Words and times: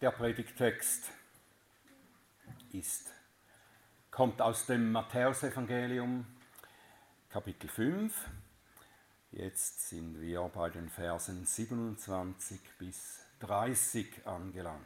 Der 0.00 0.12
Predigtext 0.12 1.10
ist, 2.70 3.10
kommt 4.12 4.40
aus 4.40 4.64
dem 4.66 4.92
Matthäusevangelium, 4.92 6.24
Kapitel 7.28 7.68
5. 7.68 8.14
Jetzt 9.32 9.88
sind 9.88 10.20
wir 10.20 10.42
bei 10.54 10.70
den 10.70 10.88
Versen 10.88 11.44
27 11.44 12.60
bis 12.78 13.24
30 13.40 14.24
angelangt. 14.24 14.84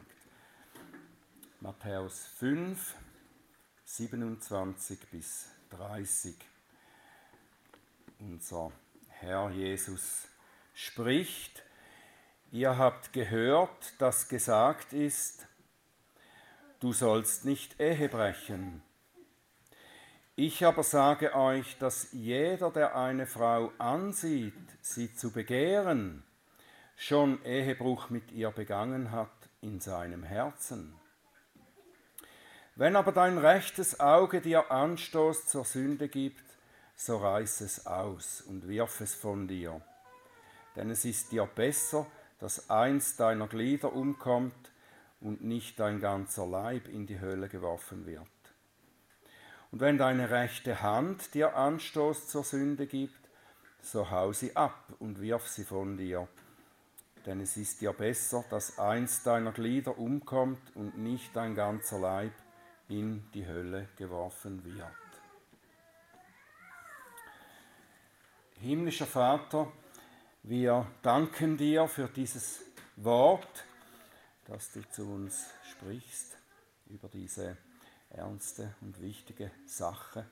Matthäus 1.59 2.25
5, 2.39 2.95
27 3.85 4.99
bis 5.11 5.45
30. 5.69 6.35
Unser 8.17 8.71
Herr 9.09 9.51
Jesus 9.51 10.27
spricht, 10.73 11.61
Ihr 12.53 12.77
habt 12.77 13.13
gehört, 13.13 13.99
dass 13.99 14.27
gesagt 14.27 14.93
ist, 14.93 15.47
du 16.79 16.93
sollst 16.93 17.45
nicht 17.45 17.79
Ehe 17.79 18.07
brechen. 18.07 18.83
Ich 20.35 20.63
aber 20.63 20.83
sage 20.83 21.33
euch, 21.33 21.79
dass 21.79 22.11
jeder, 22.11 22.69
der 22.69 22.95
eine 22.95 23.25
Frau 23.25 23.71
ansieht, 23.79 24.53
sie 24.81 25.15
zu 25.15 25.31
begehren, 25.31 26.23
schon 26.95 27.43
Ehebruch 27.43 28.11
mit 28.11 28.31
ihr 28.31 28.51
begangen 28.51 29.09
hat 29.09 29.49
in 29.61 29.79
seinem 29.79 30.21
Herzen. 30.21 30.93
Wenn 32.75 32.95
aber 32.95 33.13
dein 33.13 33.39
rechtes 33.39 33.99
Auge 33.99 34.41
dir 34.41 34.69
Anstoß 34.69 35.47
zur 35.47 35.65
Sünde 35.65 36.07
gibt, 36.07 36.45
so 36.95 37.17
reiß 37.17 37.61
es 37.61 37.87
aus 37.87 38.41
und 38.41 38.67
wirf 38.67 39.01
es 39.01 39.15
von 39.15 39.47
dir. 39.47 39.81
Denn 40.75 40.91
es 40.91 41.03
ist 41.03 41.31
dir 41.31 41.47
besser, 41.47 42.05
dass 42.39 42.69
eins 42.69 43.15
deiner 43.15 43.47
Glieder 43.47 43.93
umkommt 43.93 44.71
und 45.21 45.43
nicht 45.43 45.79
dein 45.79 45.99
ganzer 45.99 46.45
Leib 46.45 46.87
in 46.87 47.07
die 47.07 47.19
Hölle 47.19 47.49
geworfen 47.49 48.05
wird. 48.05 48.27
Und 49.71 49.79
wenn 49.79 49.97
deine 49.97 50.29
rechte 50.29 50.81
Hand 50.81 51.33
dir 51.33 51.55
Anstoß 51.55 52.27
zur 52.27 52.43
Sünde 52.43 52.85
gibt, 52.85 53.29
so 53.81 54.11
hau 54.11 54.31
sie 54.31 54.55
ab 54.55 54.93
und 54.99 55.19
wirf 55.19 55.47
sie 55.47 55.63
von 55.63 55.97
dir. 55.97 56.27
Denn 57.25 57.39
es 57.39 57.57
ist 57.57 57.81
dir 57.81 57.93
besser, 57.93 58.43
dass 58.49 58.77
eins 58.77 59.23
deiner 59.23 59.51
Glieder 59.51 59.97
umkommt 59.97 60.75
und 60.75 60.97
nicht 60.97 61.35
dein 61.35 61.55
ganzer 61.55 61.99
Leib 61.99 62.33
in 62.89 63.23
die 63.33 63.47
Hölle 63.47 63.87
geworfen 63.97 64.63
wird. 64.63 64.87
Himmlischer 68.59 69.05
Vater, 69.05 69.71
wir 70.43 70.85
danken 71.01 71.57
dir 71.57 71.87
für 71.87 72.07
dieses 72.09 72.61
Wort, 72.97 73.63
das 74.45 74.71
du 74.73 74.81
zu 74.89 75.09
uns 75.09 75.49
sprichst 75.71 76.37
über 76.87 77.07
diese 77.07 77.57
ernste 78.09 78.75
und 78.81 79.01
wichtige 79.01 79.51
Sache 79.65 80.25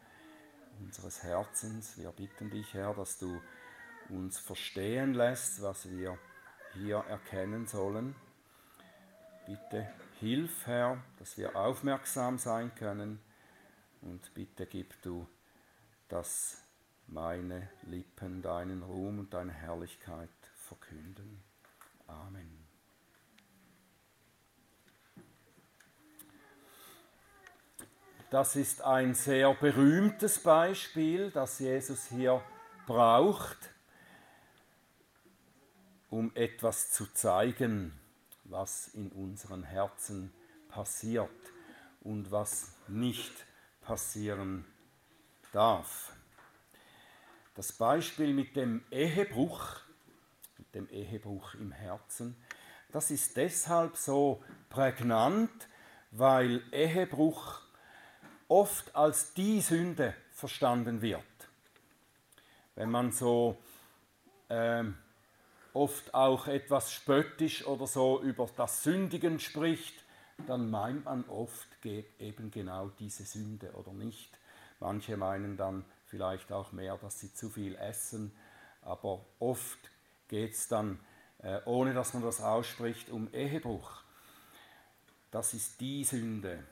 unseres 0.82 1.24
Herzens. 1.24 1.98
Wir 1.98 2.12
bitten 2.12 2.50
dich, 2.50 2.74
Herr, 2.74 2.94
dass 2.94 3.18
du 3.18 3.42
uns 4.10 4.38
verstehen 4.38 5.14
lässt, 5.14 5.62
was 5.62 5.90
wir 5.90 6.18
hier 6.74 6.98
erkennen 6.98 7.66
sollen. 7.68 8.14
Bitte 9.46 9.92
hilf, 10.20 10.68
Herr, 10.68 11.02
dass 11.20 11.38
wir 11.38 11.56
aufmerksam 11.56 12.38
sein 12.38 12.76
können 12.76 13.22
und 14.02 14.34
bitte 14.34 14.66
gib 14.66 15.02
du, 15.02 15.26
dass 16.10 16.61
meine 17.12 17.70
Lippen 17.84 18.42
deinen 18.42 18.84
Ruhm 18.84 19.20
und 19.20 19.34
deine 19.34 19.52
Herrlichkeit 19.52 20.30
verkünden. 20.56 21.44
Amen. 22.08 22.66
Das 28.30 28.56
ist 28.56 28.82
ein 28.82 29.14
sehr 29.14 29.54
berühmtes 29.54 30.42
Beispiel, 30.42 31.32
das 31.32 31.60
Jesus 31.60 32.06
hier 32.06 32.42
braucht, 32.88 33.58
um 36.10 36.32
etwas 36.34 36.92
zu 36.92 37.12
zeigen, 37.14 37.92
was 38.46 38.88
in 38.88 39.12
unseren 39.12 39.64
Herzen 39.64 40.34
passiert 40.70 41.30
und 42.00 42.32
was 42.32 42.72
nicht 42.88 43.34
passieren 43.82 44.66
darf. 45.52 46.14
Das 47.56 47.74
Beispiel 47.74 48.34
mit 48.34 48.56
dem 48.56 48.84
Ehebruch, 48.92 49.82
mit 50.58 50.74
dem 50.74 50.90
Ehebruch 50.90 51.54
im 51.56 51.72
Herzen, 51.72 52.36
das 52.92 53.12
ist 53.12 53.38
deshalb 53.38 53.96
so 53.98 54.44
prägnant, 54.70 55.52
weil 56.12 56.62
Ehebruch 56.72 57.62
oft 58.48 58.96
als 58.96 59.34
die 59.34 59.62
Sünde 59.62 60.14
verstanden 60.32 61.02
wird. 61.02 61.24
Wenn 62.76 62.90
man 62.90 63.12
so 63.12 63.58
ähm, 64.50 64.98
oft 65.74 66.14
auch 66.14 66.48
etwas 66.48 66.92
spöttisch 66.92 67.66
oder 67.66 67.88
so 67.88 68.22
über 68.22 68.50
das 68.56 68.84
Sündigen 68.84 69.40
spricht, 69.40 70.04
dann 70.48 70.70
meint 70.70 71.06
man 71.06 71.24
oft 71.30 71.68
eben 71.86 72.52
genau 72.52 72.90
diese 73.00 73.24
Sünde 73.24 73.72
oder 73.74 73.94
nicht. 73.94 74.38
Manche 74.80 75.16
meinen 75.16 75.58
dann, 75.58 75.86
vielleicht 76.12 76.52
auch 76.52 76.74
mehr, 76.74 76.98
dass 76.98 77.22
sie 77.22 77.34
zu 77.34 77.50
viel 77.50 77.76
essen, 77.76 78.32
aber 78.82 79.26
oft 79.40 79.80
geht 80.28 80.54
es 80.54 80.68
dann, 80.68 81.00
äh, 81.40 81.62
ohne 81.66 81.94
dass 81.94 82.14
man 82.14 82.22
das 82.22 82.42
ausspricht, 82.42 83.10
um 83.10 83.34
Ehebruch. 83.34 84.04
Das 85.32 85.54
ist 85.54 85.80
die 85.80 86.04
Sünde. 86.04 86.64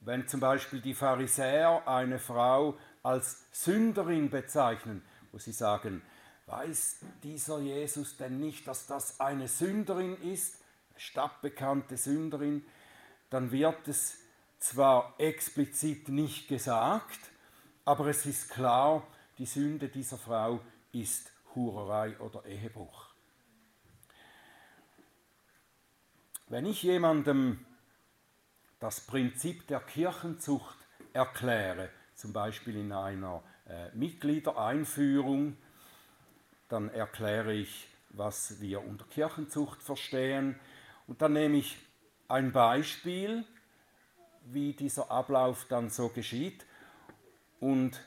Wenn 0.00 0.28
zum 0.28 0.40
Beispiel 0.40 0.82
die 0.82 0.94
Pharisäer 0.94 1.88
eine 1.88 2.18
Frau 2.18 2.78
als 3.02 3.46
Sünderin 3.52 4.28
bezeichnen, 4.28 5.02
wo 5.32 5.38
sie 5.38 5.52
sagen, 5.52 6.02
weiß 6.46 6.98
dieser 7.22 7.60
Jesus 7.60 8.18
denn 8.18 8.38
nicht, 8.38 8.68
dass 8.68 8.86
das 8.86 9.18
eine 9.18 9.48
Sünderin 9.48 10.20
ist, 10.22 10.56
stadtbekannte 10.96 11.96
Sünderin, 11.96 12.64
dann 13.30 13.50
wird 13.50 13.88
es 13.88 14.18
zwar 14.58 15.14
explizit 15.18 16.10
nicht 16.10 16.48
gesagt, 16.48 17.18
aber 17.88 18.08
es 18.08 18.26
ist 18.26 18.50
klar, 18.50 19.02
die 19.38 19.46
Sünde 19.46 19.88
dieser 19.88 20.18
Frau 20.18 20.60
ist 20.92 21.32
Hurerei 21.54 22.20
oder 22.20 22.44
Ehebruch. 22.44 23.06
Wenn 26.48 26.66
ich 26.66 26.82
jemandem 26.82 27.64
das 28.78 29.00
Prinzip 29.00 29.66
der 29.68 29.80
Kirchenzucht 29.80 30.76
erkläre, 31.14 31.88
zum 32.14 32.34
Beispiel 32.34 32.76
in 32.76 32.92
einer 32.92 33.42
äh, 33.66 33.88
Mitgliedereinführung, 33.94 35.56
dann 36.68 36.90
erkläre 36.90 37.54
ich, 37.54 37.88
was 38.10 38.60
wir 38.60 38.84
unter 38.84 39.06
Kirchenzucht 39.06 39.82
verstehen. 39.82 40.60
Und 41.06 41.22
dann 41.22 41.32
nehme 41.32 41.56
ich 41.56 41.78
ein 42.28 42.52
Beispiel, 42.52 43.46
wie 44.44 44.74
dieser 44.74 45.10
Ablauf 45.10 45.64
dann 45.70 45.88
so 45.88 46.10
geschieht 46.10 46.66
und 47.60 48.00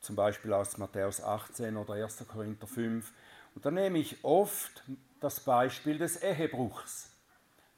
zum 0.00 0.16
Beispiel 0.16 0.52
aus 0.52 0.78
Matthäus 0.78 1.20
18 1.20 1.76
oder 1.76 1.94
1. 1.94 2.24
Korinther 2.28 2.66
5. 2.66 3.12
Und 3.54 3.66
dann 3.66 3.74
nehme 3.74 3.98
ich 3.98 4.24
oft 4.24 4.84
das 5.20 5.40
Beispiel 5.40 5.98
des 5.98 6.22
Ehebruchs, 6.22 7.10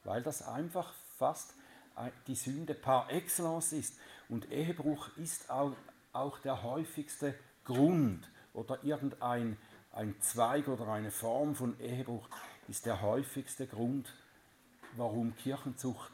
weil 0.03 0.21
das 0.21 0.47
einfach 0.47 0.93
fast 1.17 1.53
die 2.27 2.35
Sünde 2.35 2.73
par 2.73 3.11
excellence 3.11 3.73
ist. 3.73 3.99
Und 4.29 4.51
Ehebruch 4.51 5.09
ist 5.17 5.49
auch, 5.49 5.73
auch 6.13 6.39
der 6.39 6.63
häufigste 6.63 7.33
Grund 7.65 8.29
oder 8.53 8.83
irgendein 8.83 9.57
ein 9.91 10.15
Zweig 10.21 10.67
oder 10.67 10.87
eine 10.87 11.11
Form 11.11 11.55
von 11.55 11.79
Ehebruch 11.79 12.29
ist 12.67 12.85
der 12.85 13.01
häufigste 13.01 13.65
Grund, 13.65 14.13
warum 14.95 15.35
Kirchenzucht 15.35 16.11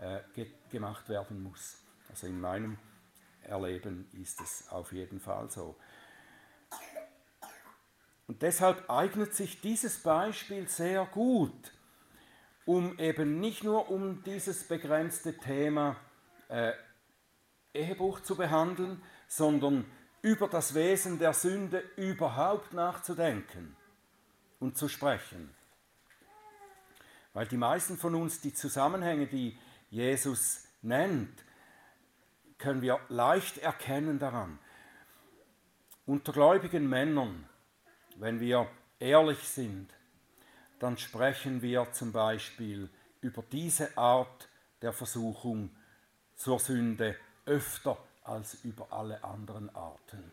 äh, 0.00 0.20
ge 0.34 0.46
gemacht 0.70 1.08
werden 1.08 1.42
muss. 1.42 1.76
Also 2.08 2.26
in 2.26 2.40
meinem 2.40 2.78
erleben, 3.48 4.08
ist 4.12 4.40
es 4.40 4.68
auf 4.70 4.92
jeden 4.92 5.20
Fall 5.20 5.50
so. 5.50 5.76
Und 8.26 8.42
deshalb 8.42 8.88
eignet 8.90 9.34
sich 9.34 9.60
dieses 9.60 10.02
Beispiel 10.02 10.68
sehr 10.68 11.06
gut, 11.06 11.72
um 12.66 12.98
eben 12.98 13.40
nicht 13.40 13.64
nur 13.64 13.90
um 13.90 14.22
dieses 14.22 14.68
begrenzte 14.68 15.36
Thema 15.36 15.96
äh, 16.48 16.72
Ehebruch 17.72 18.20
zu 18.20 18.36
behandeln, 18.36 19.02
sondern 19.26 19.86
über 20.20 20.48
das 20.48 20.74
Wesen 20.74 21.18
der 21.18 21.32
Sünde 21.32 21.82
überhaupt 21.96 22.74
nachzudenken 22.74 23.76
und 24.60 24.76
zu 24.76 24.88
sprechen. 24.88 25.54
Weil 27.32 27.46
die 27.46 27.56
meisten 27.56 27.96
von 27.96 28.14
uns 28.14 28.40
die 28.40 28.52
Zusammenhänge, 28.52 29.26
die 29.26 29.56
Jesus 29.90 30.64
nennt, 30.82 31.44
können 32.58 32.82
wir 32.82 33.00
leicht 33.08 33.58
erkennen 33.58 34.18
daran. 34.18 34.58
Unter 36.06 36.32
gläubigen 36.32 36.88
Männern, 36.88 37.48
wenn 38.16 38.40
wir 38.40 38.68
ehrlich 38.98 39.40
sind, 39.40 39.88
dann 40.78 40.96
sprechen 40.96 41.62
wir 41.62 41.92
zum 41.92 42.12
Beispiel 42.12 42.90
über 43.20 43.42
diese 43.42 43.96
Art 43.96 44.48
der 44.82 44.92
Versuchung 44.92 45.70
zur 46.36 46.58
Sünde 46.58 47.16
öfter 47.46 47.98
als 48.22 48.62
über 48.64 48.92
alle 48.92 49.22
anderen 49.24 49.74
Arten. 49.74 50.32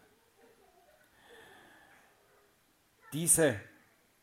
Diese 3.14 3.60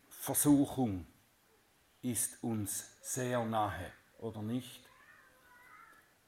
Versuchung 0.08 1.06
ist 2.02 2.42
uns 2.42 2.96
sehr 3.00 3.44
nahe, 3.44 3.92
oder 4.18 4.42
nicht? 4.42 4.84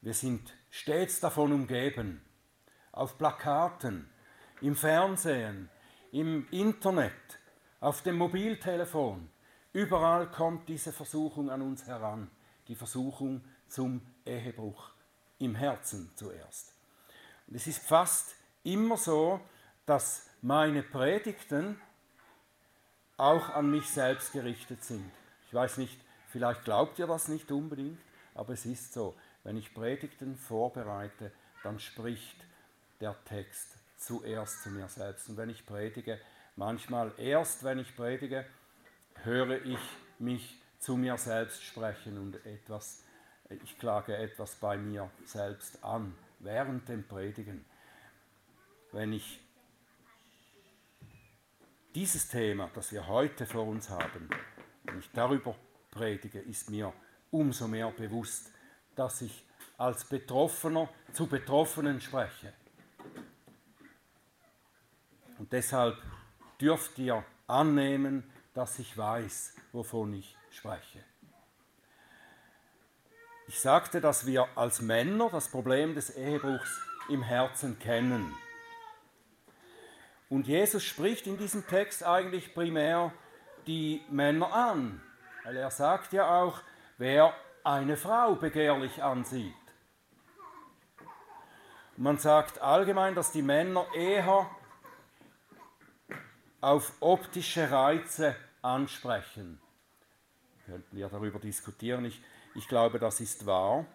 Wir 0.01 0.15
sind 0.15 0.53
stets 0.75 1.21
davon 1.21 1.53
umgeben, 1.53 2.21
auf 2.91 3.17
Plakaten, 3.17 4.11
im 4.61 4.75
Fernsehen, 4.75 5.71
im 6.11 6.49
Internet, 6.51 7.13
auf 7.79 8.03
dem 8.03 8.17
Mobiltelefon. 8.17 9.31
Überall 9.73 10.29
kommt 10.33 10.69
diese 10.69 10.93
Versuchung 10.93 11.49
an 11.49 11.63
uns 11.63 11.87
heran, 11.87 12.29
die 12.67 12.75
Versuchung 12.75 13.45
zum 13.69 14.03
Ehebruch 14.27 14.91
im 15.39 15.55
Herzen 15.55 16.11
zuerst. 16.17 16.75
Und 17.47 17.55
es 17.55 17.69
ist 17.69 17.87
fast 17.87 18.35
immer 18.65 18.97
so, 18.97 19.41
dass 19.87 20.29
meine 20.43 20.83
Predigten 20.83 21.81
auch 23.17 23.49
an 23.51 23.71
mich 23.71 23.89
selbst 23.89 24.33
gerichtet 24.33 24.83
sind. 24.83 25.09
Ich 25.47 25.55
weiß 25.55 25.79
nicht, 25.79 26.01
vielleicht 26.31 26.65
glaubt 26.65 26.99
ihr 26.99 27.07
das 27.07 27.29
nicht 27.29 27.53
unbedingt, 27.53 28.01
aber 28.35 28.55
es 28.55 28.67
ist 28.67 28.93
so. 28.93 29.15
Wenn 29.45 29.57
ich 29.59 29.75
Predigten 29.75 30.37
vorbereite, 30.37 31.31
dann 31.63 31.79
spricht 31.79 32.37
der 33.01 33.15
Text 33.25 33.77
zuerst 33.99 34.63
zu 34.63 34.71
mir 34.71 34.89
selbst. 34.89 35.29
Und 35.29 35.37
wenn 35.37 35.51
ich 35.51 35.67
predige, 35.67 36.19
manchmal 36.57 37.13
erst 37.19 37.63
wenn 37.63 37.79
ich 37.79 37.95
predige, 37.95 38.47
höre 39.23 39.65
ich 39.65 39.79
mich 40.19 40.59
zu 40.79 40.97
mir 40.97 41.17
selbst 41.19 41.63
sprechen 41.63 42.19
und 42.19 42.45
etwas, 42.47 43.03
ich 43.63 43.79
klage 43.79 44.17
etwas 44.17 44.57
bei 44.57 44.77
mir 44.77 45.11
selbst 45.25 45.83
an 45.85 46.15
während 46.41 46.89
dem 46.89 47.07
Predigen. 47.07 47.65
Wenn 48.93 49.13
ich 49.13 49.41
dieses 51.95 52.29
Thema, 52.29 52.71
das 52.75 52.93
wir 52.93 53.07
heute 53.07 53.47
vor 53.47 53.67
uns 53.67 53.89
haben, 53.91 54.29
wenn 54.85 54.99
ich 54.99 55.11
darüber 55.13 55.55
predige, 55.91 56.41
ist 56.41 56.71
mir 56.71 56.93
umso 57.31 57.69
mehr 57.69 57.91
bewusst, 57.91 58.54
dass 58.97 59.23
ich 59.23 59.45
als 59.77 60.05
Betroffener 60.05 60.89
zu 61.13 61.27
Betroffenen 61.27 62.01
spreche. 62.01 62.53
Und 65.39 65.53
deshalb 65.53 65.97
dürft 66.61 66.99
ihr 66.99 67.25
annehmen, 67.47 68.31
dass 68.55 68.79
ich 68.79 68.97
weiß, 68.97 69.55
wovon 69.73 70.15
ich 70.15 70.37
spreche. 70.51 71.05
Ich 73.47 73.61
sagte, 73.61 74.01
dass 74.01 74.27
wir 74.27 74.49
als 74.57 74.81
Männer 74.81 75.29
das 75.31 75.49
Problem 75.49 75.95
des 75.95 76.17
Ehebruchs 76.17 76.81
im 77.09 77.23
Herzen 77.23 77.79
kennen. 77.79 78.35
Und 80.31 80.47
Jesus 80.47 80.83
spricht 80.83 81.27
in 81.27 81.37
diesem 81.37 81.67
Text 81.67 82.05
eigentlich 82.05 82.55
primär 82.55 83.13
die 83.67 84.03
Männer 84.09 84.53
an, 84.53 85.03
weil 85.45 85.57
er 85.57 85.71
sagt 85.71 86.13
ja 86.13 86.43
auch, 86.43 86.61
wer 86.97 87.35
eine 87.65 87.97
Frau 87.97 88.35
begehrlich 88.35 89.03
ansieht. 89.03 89.55
Man 91.97 92.19
sagt 92.19 92.61
allgemein, 92.61 93.15
dass 93.15 93.33
die 93.33 93.43
Männer 93.43 93.87
eher 93.95 94.51
auf 96.61 96.93
optische 97.01 97.71
Reize 97.71 98.37
ansprechen. 98.63 99.61
Könnten 100.67 100.97
wir 100.97 101.09
darüber 101.09 101.39
diskutieren. 101.39 102.05
Ich, 102.05 102.23
ich 102.55 102.69
glaube, 102.69 102.99
das 102.99 103.21
ist 103.21 103.47
wahr. 103.47 103.87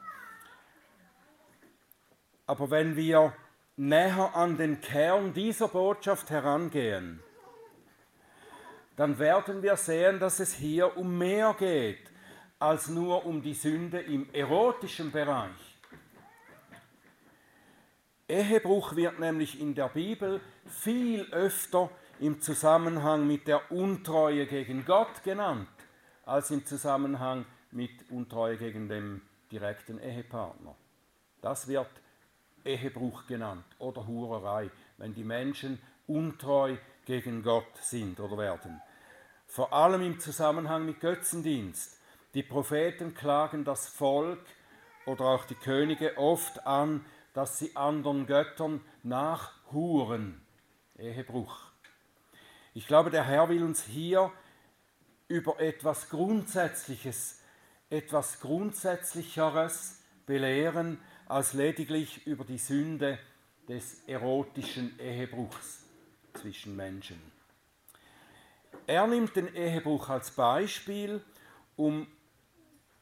Aber 2.47 2.71
wenn 2.71 2.95
wir 2.95 3.33
näher 3.75 4.35
an 4.35 4.57
den 4.57 4.81
Kern 4.81 5.33
dieser 5.33 5.67
Botschaft 5.67 6.29
herangehen, 6.29 7.21
dann 8.95 9.19
werden 9.19 9.61
wir 9.61 9.77
sehen, 9.77 10.19
dass 10.19 10.39
es 10.39 10.53
hier 10.53 10.97
um 10.97 11.17
mehr 11.17 11.55
geht 11.57 12.08
als 12.59 12.89
nur 12.89 13.25
um 13.25 13.41
die 13.41 13.53
Sünde 13.53 13.99
im 13.99 14.27
erotischen 14.33 15.11
Bereich. 15.11 15.77
Ehebruch 18.27 18.95
wird 18.95 19.19
nämlich 19.19 19.59
in 19.59 19.73
der 19.73 19.89
Bibel 19.89 20.39
viel 20.67 21.23
öfter 21.31 21.89
im 22.19 22.41
Zusammenhang 22.41 23.25
mit 23.25 23.47
der 23.47 23.71
Untreue 23.71 24.45
gegen 24.45 24.85
Gott 24.85 25.23
genannt, 25.23 25.67
als 26.25 26.51
im 26.51 26.65
Zusammenhang 26.65 27.45
mit 27.71 28.11
Untreue 28.11 28.57
gegen 28.57 28.87
den 28.87 29.21
direkten 29.51 29.99
Ehepartner. 29.99 30.75
Das 31.41 31.67
wird 31.67 31.89
Ehebruch 32.65 33.25
genannt 33.25 33.65
oder 33.79 34.05
Hurerei, 34.05 34.69
wenn 34.97 35.13
die 35.13 35.23
Menschen 35.23 35.79
untreu 36.05 36.75
gegen 37.05 37.41
Gott 37.41 37.77
sind 37.81 38.19
oder 38.19 38.37
werden. 38.37 38.81
Vor 39.47 39.73
allem 39.73 40.01
im 40.03 40.19
Zusammenhang 40.19 40.85
mit 40.85 40.99
Götzendienst. 40.99 41.98
Die 42.35 42.43
Propheten 42.43 43.15
klagen 43.15 43.63
das 43.63 43.87
Volk 43.87 44.45
oder 45.07 45.25
auch 45.25 45.45
die 45.45 45.55
Könige 45.55 46.17
oft 46.17 46.65
an, 46.67 47.03
dass 47.33 47.57
sie 47.57 47.75
anderen 47.75 48.27
Göttern 48.27 48.81
nachhuren. 49.01 50.39
Ehebruch. 50.97 51.57
Ich 52.75 52.85
glaube, 52.85 53.09
der 53.09 53.23
Herr 53.23 53.49
will 53.49 53.63
uns 53.63 53.83
hier 53.83 54.31
über 55.27 55.59
etwas 55.59 56.09
Grundsätzliches, 56.09 57.41
etwas 57.89 58.39
Grundsätzlicheres 58.41 60.01
belehren, 60.27 60.99
als 61.27 61.53
lediglich 61.53 62.27
über 62.27 62.43
die 62.43 62.57
Sünde 62.57 63.17
des 63.67 64.03
erotischen 64.07 64.99
Ehebruchs 64.99 65.83
zwischen 66.33 66.75
Menschen. 66.75 67.19
Er 68.85 69.07
nimmt 69.07 69.35
den 69.35 69.53
Ehebruch 69.55 70.09
als 70.09 70.31
Beispiel, 70.31 71.23
um 71.75 72.07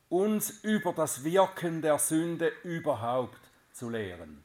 uns 0.10 0.64
über 0.64 0.94
das 0.94 1.24
Wirken 1.24 1.82
der 1.82 2.00
Sünde 2.00 2.52
überhaupt 2.64 3.40
zu 3.72 3.90
lehren. 3.90 4.44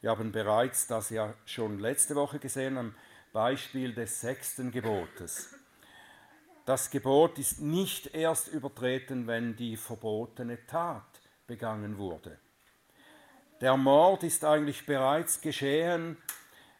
Wir 0.00 0.10
haben 0.10 0.32
bereits 0.32 0.86
das 0.86 1.10
ja 1.10 1.34
schon 1.44 1.78
letzte 1.78 2.14
Woche 2.14 2.38
gesehen 2.38 2.78
am 2.78 2.94
Beispiel 3.32 3.94
des 3.94 4.20
sechsten 4.20 4.70
Gebotes. 4.70 5.54
Das 6.64 6.90
Gebot 6.90 7.38
ist 7.38 7.60
nicht 7.60 8.14
erst 8.14 8.48
übertreten, 8.48 9.26
wenn 9.26 9.56
die 9.56 9.76
verbotene 9.76 10.66
Tat 10.66 11.20
begangen 11.46 11.98
wurde. 11.98 12.38
Der 13.60 13.76
Mord 13.76 14.22
ist 14.22 14.44
eigentlich 14.44 14.86
bereits 14.86 15.40
geschehen, 15.40 16.16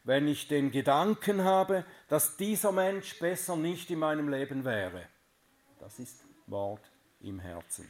wenn 0.05 0.27
ich 0.29 0.49
den 0.49 0.71
Gedanken 0.71 1.45
habe, 1.45 1.85
dass 2.09 2.37
dieser 2.37 2.73
Mensch 2.73 3.19
besser 3.19 3.57
nicht 3.57 3.91
in 3.91 3.99
meinem 3.99 4.29
Leben 4.29 4.65
wäre. 4.65 5.07
Das 5.79 5.99
ist 5.99 6.23
Mord 6.51 6.81
im 7.21 7.41
Herzen. 7.41 7.89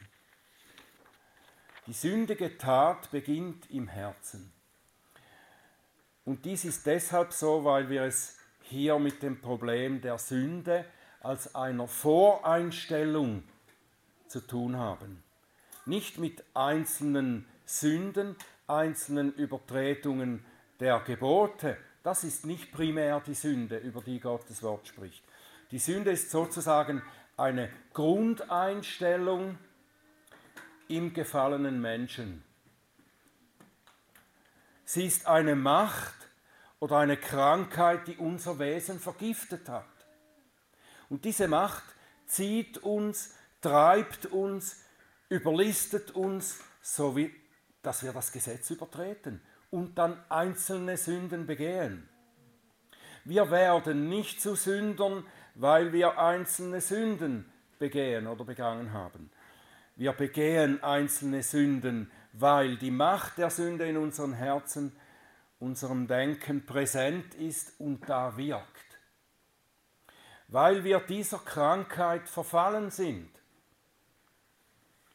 Die 1.87 1.93
sündige 1.93 2.57
Tat 2.57 3.11
beginnt 3.11 3.69
im 3.71 3.89
Herzen. 3.89 4.53
Und 6.25 6.45
dies 6.45 6.65
ist 6.65 6.87
deshalb 6.87 7.33
so, 7.33 7.65
weil 7.65 7.89
wir 7.89 8.03
es 8.03 8.39
hier 8.63 8.99
mit 9.01 9.23
dem 9.23 9.41
Problem 9.41 10.01
der 10.01 10.19
Sünde 10.19 10.85
als 11.21 11.55
einer 11.57 11.89
Voreinstellung 11.89 13.43
zu 14.29 14.41
tun 14.41 14.77
haben 14.77 15.25
nicht 15.87 16.19
mit 16.19 16.43
einzelnen 16.55 17.47
Sünden, 17.67 18.37
einzelnen 18.67 19.35
Übertretungen 19.35 20.45
der 20.79 21.01
Gebote. 21.01 21.77
Das 22.03 22.25
ist 22.25 22.47
nicht 22.47 22.73
primär 22.73 23.21
die 23.21 23.35
Sünde, 23.35 23.77
über 23.79 24.01
die 24.01 24.21
Gottes 24.21 24.63
Wort 24.63 24.89
spricht. 24.89 25.23
Die 25.71 25.79
Sünde 25.79 26.13
ist 26.13 26.31
sozusagen 26.31 27.03
eine 27.41 27.71
Grundeinstellung 27.95 29.59
im 30.89 31.15
gefallenen 31.15 31.81
Menschen. 31.81 32.45
Sie 34.85 35.07
ist 35.07 35.27
eine 35.27 35.57
Macht 35.57 36.15
oder 36.81 36.99
eine 36.99 37.17
Krankheit, 37.17 38.09
die 38.09 38.17
unser 38.17 38.59
Wesen 38.59 38.99
vergiftet 38.99 39.69
hat. 39.69 39.85
Und 41.09 41.25
diese 41.25 41.49
Macht 41.49 41.85
zieht 42.27 42.79
uns, 42.79 43.35
treibt 43.61 44.27
uns, 44.27 44.85
überlistet 45.29 46.11
uns, 46.11 46.61
so 46.83 47.17
wie, 47.17 47.35
dass 47.83 48.03
wir 48.03 48.13
das 48.13 48.33
Gesetz 48.33 48.71
übertreten 48.71 49.41
und 49.71 49.97
dann 49.97 50.23
einzelne 50.29 50.97
Sünden 50.97 51.47
begehen. 51.47 52.09
Wir 53.25 53.51
werden 53.51 54.09
nicht 54.09 54.41
zu 54.41 54.55
Sündern, 54.55 55.25
weil 55.55 55.93
wir 55.93 56.19
einzelne 56.19 56.81
Sünden 56.81 57.51
begehen 57.79 58.27
oder 58.27 58.45
begangen 58.45 58.93
haben. 58.93 59.31
Wir 59.97 60.13
begehen 60.13 60.83
einzelne 60.83 61.43
Sünden, 61.43 62.11
weil 62.33 62.77
die 62.77 62.91
Macht 62.91 63.39
der 63.39 63.51
Sünde 63.51 63.87
in 63.87 63.97
unseren 63.97 64.33
Herzen, 64.33 64.93
unserem 65.59 66.07
Denken 66.07 66.65
präsent 66.65 67.35
ist 67.35 67.79
und 67.79 68.09
da 68.09 68.37
wirkt. 68.37 68.67
Weil 70.49 70.85
wir 70.85 71.01
dieser 71.01 71.39
Krankheit 71.39 72.29
verfallen 72.29 72.91
sind 72.91 73.31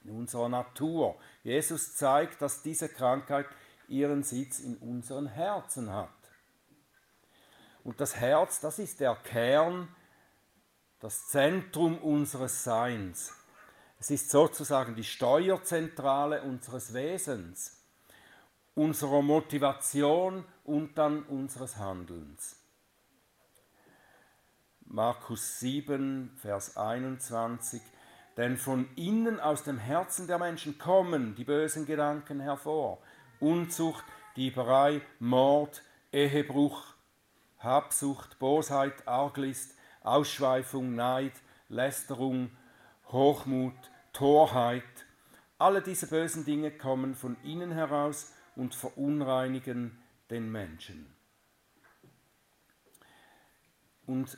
in 0.04 0.12
unserer 0.12 0.50
Natur. 0.50 1.16
Jesus 1.44 1.96
zeigt, 1.96 2.42
dass 2.42 2.62
diese 2.62 2.90
Krankheit 2.90 3.48
ihren 3.88 4.24
Sitz 4.24 4.60
in 4.60 4.78
unseren 4.78 5.28
Herzen 5.28 5.92
hat. 5.92 6.10
Und 7.84 8.00
das 8.00 8.16
Herz, 8.16 8.60
das 8.60 8.80
ist 8.80 9.00
der 9.00 9.16
Kern, 9.16 9.88
das 11.06 11.28
Zentrum 11.28 12.00
unseres 12.00 12.64
Seins. 12.64 13.32
Es 14.00 14.10
ist 14.10 14.32
sozusagen 14.32 14.96
die 14.96 15.04
Steuerzentrale 15.04 16.42
unseres 16.42 16.96
Wesens, 16.96 17.80
unserer 18.74 19.22
Motivation 19.22 20.44
und 20.64 20.98
dann 20.98 21.22
unseres 21.22 21.78
Handelns. 21.78 22.56
Markus 24.88 25.60
7, 25.60 26.32
Vers 26.42 26.76
21. 26.76 27.84
Denn 28.36 28.58
von 28.58 28.90
innen 28.96 29.40
aus 29.40 29.62
dem 29.62 29.78
Herzen 29.78 30.26
der 30.26 30.40
Menschen 30.40 30.80
kommen 30.80 31.36
die 31.36 31.44
bösen 31.44 31.86
Gedanken 31.86 32.40
hervor. 32.40 32.98
Unzucht, 33.40 34.04
Dieberei, 34.38 35.02
Mord, 35.20 35.84
Ehebruch, 36.12 36.96
Habsucht, 37.60 38.40
Bosheit, 38.40 39.08
Arglist, 39.08 39.75
Ausschweifung, 40.06 40.96
Neid, 40.96 41.34
Lästerung, 41.70 42.52
Hochmut, 43.12 43.74
Torheit. 44.14 44.84
Alle 45.58 45.82
diese 45.82 46.08
bösen 46.08 46.46
Dinge 46.46 46.72
kommen 46.72 47.16
von 47.16 47.38
innen 47.44 47.72
heraus 47.72 48.34
und 48.56 48.76
verunreinigen 48.76 49.98
den 50.30 50.52
Menschen. 50.52 51.14
Und 54.06 54.38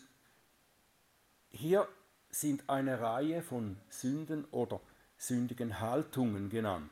hier 1.49 1.87
sind 2.29 2.69
eine 2.69 3.01
Reihe 3.01 3.41
von 3.41 3.77
Sünden 3.89 4.45
oder 4.51 4.79
sündigen 5.17 5.79
Haltungen 5.79 6.49
genannt. 6.49 6.91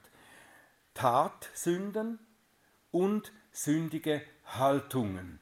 Tatsünden 0.93 2.19
und 2.91 3.31
sündige 3.51 4.21
Haltungen. 4.45 5.39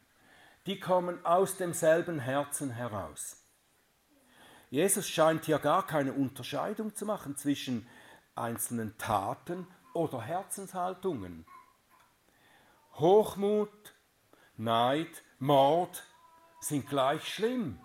Die 0.66 0.80
kommen 0.80 1.26
aus 1.26 1.58
demselben 1.58 2.20
Herzen 2.20 2.70
heraus. 2.70 3.38
Jesus 4.70 5.08
scheint 5.08 5.46
hier 5.46 5.60
gar 5.60 5.86
keine 5.86 6.14
Unterscheidung 6.14 6.96
zu 6.96 7.06
machen 7.06 7.36
zwischen 7.38 7.88
einzelnen 8.34 8.98
Taten 8.98 9.68
oder 9.94 10.22
Herzenshaltungen. 10.22 11.46
Hochmut, 12.94 13.94
Neid, 14.56 15.24
Mord 15.40 16.04
sind 16.62 16.88
gleich 16.88 17.28
schlimm. 17.28 17.80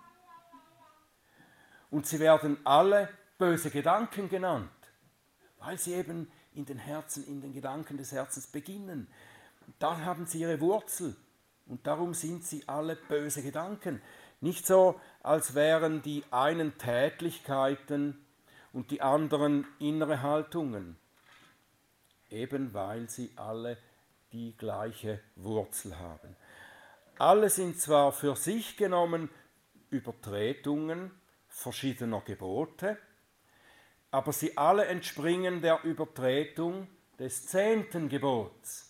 Und 1.91 2.07
sie 2.07 2.19
werden 2.19 2.57
alle 2.65 3.09
böse 3.37 3.71
Gedanken 3.71 4.29
genannt, 4.29 4.71
weil 5.57 5.77
sie 5.77 5.93
eben 5.93 6.31
in 6.53 6.65
den 6.65 6.77
Herzen, 6.77 7.25
in 7.27 7.41
den 7.41 7.53
Gedanken 7.53 7.97
des 7.97 8.11
Herzens 8.11 8.47
beginnen. 8.47 9.11
Da 9.79 9.99
haben 9.99 10.25
sie 10.25 10.41
ihre 10.41 10.61
Wurzel 10.61 11.15
und 11.69 11.85
darum 11.87 12.13
sind 12.13 12.43
sie 12.43 12.67
alle 12.67 12.95
böse 12.95 13.41
Gedanken. 13.41 14.01
Nicht 14.41 14.65
so, 14.65 14.99
als 15.21 15.55
wären 15.55 16.01
die 16.01 16.23
einen 16.31 16.77
Tätlichkeiten 16.77 18.25
und 18.73 18.91
die 18.91 19.01
anderen 19.01 19.67
innere 19.79 20.21
Haltungen, 20.21 20.97
eben 22.29 22.73
weil 22.73 23.09
sie 23.09 23.31
alle 23.35 23.77
die 24.31 24.55
gleiche 24.57 25.19
Wurzel 25.35 25.97
haben. 25.97 26.35
Alle 27.17 27.49
sind 27.49 27.79
zwar 27.79 28.11
für 28.11 28.35
sich 28.35 28.77
genommen 28.77 29.29
Übertretungen 29.89 31.11
verschiedener 31.47 32.21
Gebote, 32.21 32.97
aber 34.11 34.33
sie 34.33 34.57
alle 34.57 34.85
entspringen 34.85 35.61
der 35.61 35.83
Übertretung 35.83 36.87
des 37.19 37.45
zehnten 37.47 38.09
Gebots. 38.09 38.88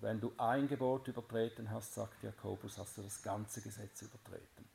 Wenn 0.00 0.20
du 0.20 0.32
ein 0.36 0.68
Gebot 0.68 1.08
übertreten 1.08 1.70
hast, 1.70 1.94
sagt 1.94 2.22
Jakobus, 2.22 2.78
hast 2.78 2.98
du 2.98 3.02
das 3.02 3.22
ganze 3.22 3.60
Gesetz 3.60 4.02
übertreten. 4.02 4.68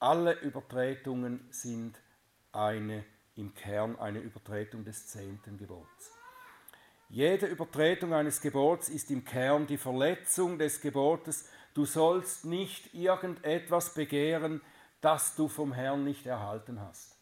Alle 0.00 0.32
Übertretungen 0.40 1.46
sind 1.50 1.96
eine, 2.50 3.04
im 3.36 3.54
Kern 3.54 3.98
eine 3.98 4.18
Übertretung 4.18 4.84
des 4.84 5.06
zehnten 5.06 5.58
Gebots. 5.58 6.12
Jede 7.08 7.46
Übertretung 7.46 8.14
eines 8.14 8.40
Gebots 8.40 8.88
ist 8.88 9.10
im 9.10 9.24
Kern 9.24 9.66
die 9.66 9.76
Verletzung 9.76 10.58
des 10.58 10.80
Gebotes, 10.80 11.48
du 11.74 11.84
sollst 11.84 12.44
nicht 12.44 12.94
irgendetwas 12.94 13.94
begehren, 13.94 14.60
das 15.00 15.36
du 15.36 15.46
vom 15.46 15.72
Herrn 15.72 16.04
nicht 16.04 16.26
erhalten 16.26 16.80
hast. 16.80 17.16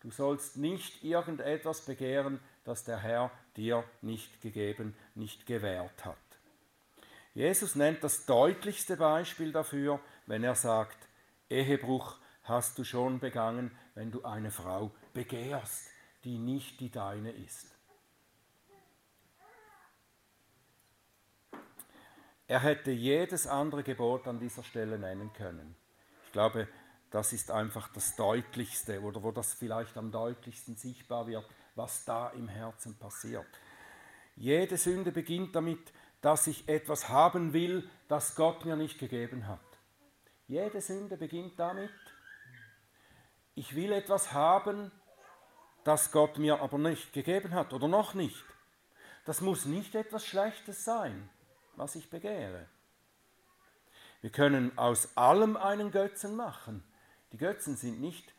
Du 0.00 0.10
sollst 0.10 0.56
nicht 0.56 1.04
irgendetwas 1.04 1.82
begehren, 1.82 2.40
das 2.64 2.84
der 2.84 2.98
Herr 2.98 3.30
dir 3.56 3.84
nicht 4.02 4.40
gegeben, 4.40 4.96
nicht 5.14 5.46
gewährt 5.46 6.04
hat. 6.04 6.16
Jesus 7.34 7.76
nennt 7.76 8.02
das 8.02 8.26
deutlichste 8.26 8.96
Beispiel 8.96 9.52
dafür, 9.52 10.00
wenn 10.26 10.44
er 10.44 10.54
sagt, 10.54 10.98
Ehebruch 11.48 12.18
hast 12.44 12.78
du 12.78 12.84
schon 12.84 13.20
begangen, 13.20 13.70
wenn 13.94 14.10
du 14.10 14.24
eine 14.24 14.50
Frau 14.50 14.90
begehrst, 15.12 15.88
die 16.24 16.38
nicht 16.38 16.80
die 16.80 16.90
deine 16.90 17.30
ist. 17.30 17.66
Er 22.46 22.60
hätte 22.60 22.90
jedes 22.90 23.46
andere 23.46 23.84
Gebot 23.84 24.26
an 24.26 24.40
dieser 24.40 24.64
Stelle 24.64 24.98
nennen 24.98 25.32
können. 25.32 25.76
Ich 26.26 26.32
glaube, 26.32 26.66
das 27.10 27.32
ist 27.32 27.52
einfach 27.52 27.92
das 27.92 28.16
Deutlichste 28.16 29.00
oder 29.02 29.22
wo 29.22 29.30
das 29.30 29.54
vielleicht 29.54 29.96
am 29.96 30.10
deutlichsten 30.10 30.76
sichtbar 30.76 31.28
wird, 31.28 31.46
was 31.80 32.04
da 32.04 32.28
im 32.28 32.46
Herzen 32.46 32.94
passiert. 32.98 33.46
Jede 34.36 34.76
Sünde 34.76 35.12
beginnt 35.12 35.56
damit, 35.56 35.92
dass 36.20 36.46
ich 36.46 36.68
etwas 36.68 37.08
haben 37.08 37.54
will, 37.54 37.88
das 38.06 38.36
Gott 38.36 38.66
mir 38.66 38.76
nicht 38.76 38.98
gegeben 38.98 39.48
hat. 39.48 39.60
Jede 40.46 40.82
Sünde 40.82 41.16
beginnt 41.16 41.58
damit, 41.58 41.90
ich 43.54 43.74
will 43.74 43.92
etwas 43.92 44.32
haben, 44.34 44.92
das 45.82 46.12
Gott 46.12 46.36
mir 46.36 46.60
aber 46.60 46.76
nicht 46.76 47.14
gegeben 47.14 47.54
hat 47.54 47.72
oder 47.72 47.88
noch 47.88 48.12
nicht. 48.12 48.44
Das 49.24 49.40
muss 49.40 49.64
nicht 49.64 49.94
etwas 49.94 50.26
Schlechtes 50.26 50.84
sein, 50.84 51.30
was 51.76 51.94
ich 51.94 52.10
begehre. 52.10 52.66
Wir 54.20 54.30
können 54.30 54.76
aus 54.76 55.16
allem 55.16 55.56
einen 55.56 55.90
Götzen 55.92 56.36
machen. 56.36 56.84
Die 57.32 57.38
Götzen 57.38 57.76
sind 57.76 58.02
nicht 58.02 58.34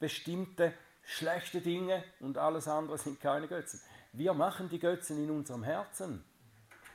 bestimmte 0.00 0.74
schlechte 1.10 1.60
Dinge 1.60 2.04
und 2.20 2.38
alles 2.38 2.68
andere 2.68 2.98
sind 2.98 3.20
keine 3.20 3.48
Götzen. 3.48 3.80
Wir 4.12 4.32
machen 4.32 4.68
die 4.68 4.78
Götzen 4.78 5.22
in 5.22 5.30
unserem 5.30 5.62
Herzen. 5.62 6.24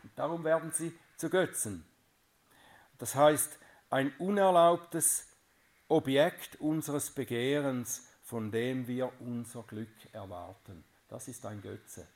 Und 0.04 0.12
darum 0.16 0.44
werden 0.44 0.72
sie 0.72 0.94
zu 1.18 1.30
Götzen. 1.30 1.86
Das 2.98 3.16
heißt, 3.16 3.58
ein 3.90 4.14
unerlaubtes 4.20 5.28
Objekt 5.88 6.60
unseres 6.60 7.12
Begehrens, 7.12 8.08
von 8.24 8.52
dem 8.52 8.88
wir 8.88 9.12
unser 9.20 9.64
Glück 9.64 10.14
erwarten. 10.14 10.84
Das 11.10 11.28
ist 11.28 11.46
ein 11.46 11.62
Götze. 11.62 12.08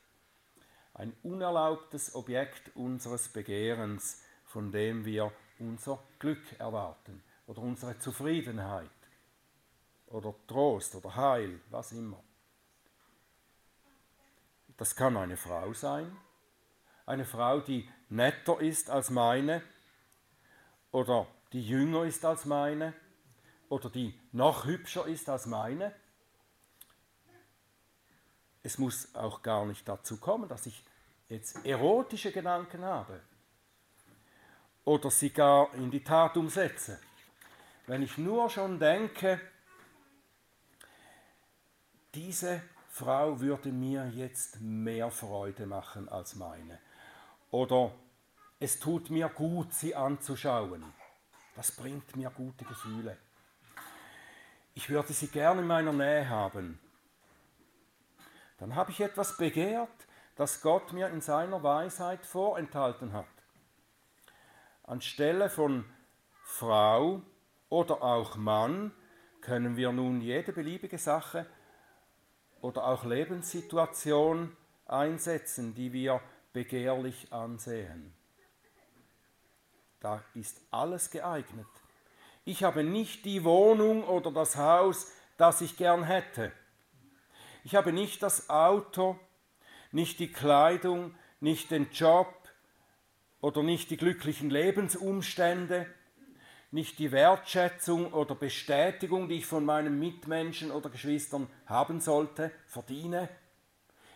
Ein 0.94 1.14
unerlaubtes 1.24 2.16
Objekt 2.16 2.76
unseres 2.76 3.30
Begehrens, 3.30 4.22
von 4.46 4.72
dem 4.72 5.06
wir 5.06 5.32
unser 5.60 6.00
Glück 6.18 6.60
erwarten 6.60 7.22
oder 7.46 7.62
unsere 7.62 7.98
Zufriedenheit 8.00 8.90
oder 10.10 10.34
Trost 10.48 10.96
oder 10.96 11.16
Heil, 11.16 11.60
was 11.70 11.92
immer. 11.92 12.22
Das 14.78 14.96
kann 14.96 15.18
eine 15.18 15.38
Frau 15.38 15.74
sein, 15.74 16.16
eine 17.06 17.26
Frau, 17.26 17.60
die 17.60 17.90
netter 18.10 18.60
ist 18.62 18.90
als 18.90 19.10
meine 19.10 19.62
oder 20.92 21.28
die 21.54 21.68
jünger 21.68 22.04
ist 22.04 22.24
als 22.24 22.46
meine 22.46 22.94
oder 23.68 23.90
die 23.90 24.20
noch 24.32 24.66
hübscher 24.66 25.06
ist 25.08 25.30
als 25.30 25.46
meine. 25.46 25.94
Es 28.64 28.78
muss 28.78 29.14
auch 29.16 29.42
gar 29.42 29.66
nicht 29.66 29.88
dazu 29.88 30.18
kommen, 30.18 30.50
dass 30.50 30.66
ich 30.66 30.84
jetzt 31.28 31.66
erotische 31.66 32.32
Gedanken 32.32 32.84
habe 32.84 33.22
oder 34.86 35.12
sie 35.12 35.30
gar 35.30 35.74
in 35.76 35.92
die 35.92 36.04
Tat 36.04 36.36
umsetze. 36.38 37.00
Wenn 37.86 38.02
ich 38.02 38.18
nur 38.18 38.50
schon 38.50 38.80
denke, 38.80 39.40
diese 42.20 42.62
Frau 42.90 43.40
würde 43.40 43.72
mir 43.72 44.10
jetzt 44.10 44.60
mehr 44.60 45.10
Freude 45.10 45.66
machen 45.66 46.10
als 46.10 46.36
meine. 46.36 46.78
Oder 47.50 47.94
es 48.60 48.78
tut 48.78 49.10
mir 49.10 49.30
gut, 49.30 49.74
sie 49.74 49.96
anzuschauen. 49.96 50.84
Das 51.56 51.72
bringt 51.72 52.18
mir 52.18 52.30
gute 52.30 52.66
Gefühle. 52.66 53.18
Ich 54.74 54.90
würde 54.90 55.14
sie 55.14 55.28
gerne 55.28 55.62
in 55.62 55.68
meiner 55.68 55.94
Nähe 55.94 56.28
haben. 56.28 56.78
Dann 58.58 58.76
habe 58.76 58.92
ich 58.92 59.00
etwas 59.00 59.38
begehrt, 59.38 59.88
das 60.36 60.62
Gott 60.62 60.92
mir 60.92 61.08
in 61.08 61.22
seiner 61.22 61.64
Weisheit 61.64 62.26
vorenthalten 62.26 63.14
hat. 63.14 63.28
Anstelle 64.84 65.50
von 65.50 65.86
Frau 66.44 67.22
oder 67.70 68.04
auch 68.04 68.36
Mann 68.36 68.92
können 69.40 69.78
wir 69.78 69.94
nun 69.94 70.20
jede 70.20 70.52
beliebige 70.52 70.98
Sache 70.98 71.46
oder 72.62 72.88
auch 72.88 73.06
Lebenssituation 73.06 74.56
einsetzen, 74.86 75.76
die 75.76 75.94
wir 75.94 76.22
begehrlich 76.54 77.32
ansehen. 77.32 78.14
Da 80.00 80.24
ist 80.34 80.62
alles 80.72 81.12
geeignet. 81.12 81.68
Ich 82.46 82.64
habe 82.64 82.84
nicht 82.84 83.26
die 83.26 83.44
Wohnung 83.44 84.04
oder 84.04 84.32
das 84.32 84.56
Haus, 84.56 85.12
das 85.38 85.62
ich 85.62 85.78
gern 85.78 86.04
hätte. 86.04 86.52
Ich 87.64 87.76
habe 87.76 87.94
nicht 87.94 88.24
das 88.24 88.50
Auto, 88.50 89.20
nicht 89.92 90.20
die 90.20 90.32
Kleidung, 90.32 91.14
nicht 91.40 91.72
den 91.72 91.92
Job 91.92 92.34
oder 93.42 93.64
nicht 93.64 93.90
die 93.90 93.98
glücklichen 93.98 94.50
Lebensumstände, 94.50 95.86
nicht 96.72 97.00
die 97.00 97.12
Wertschätzung 97.12 98.14
oder 98.14 98.36
Bestätigung, 98.36 99.28
die 99.28 99.36
ich 99.36 99.46
von 99.46 99.66
meinen 99.66 100.00
Mitmenschen 100.00 100.72
oder 100.72 100.90
Geschwistern 100.90 101.48
haben 101.66 102.00
sollte, 102.00 102.52
verdiene. 102.68 103.30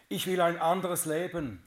Ich 0.09 0.27
will 0.27 0.41
ein 0.41 0.59
anderes 0.59 1.05
Leben. 1.05 1.63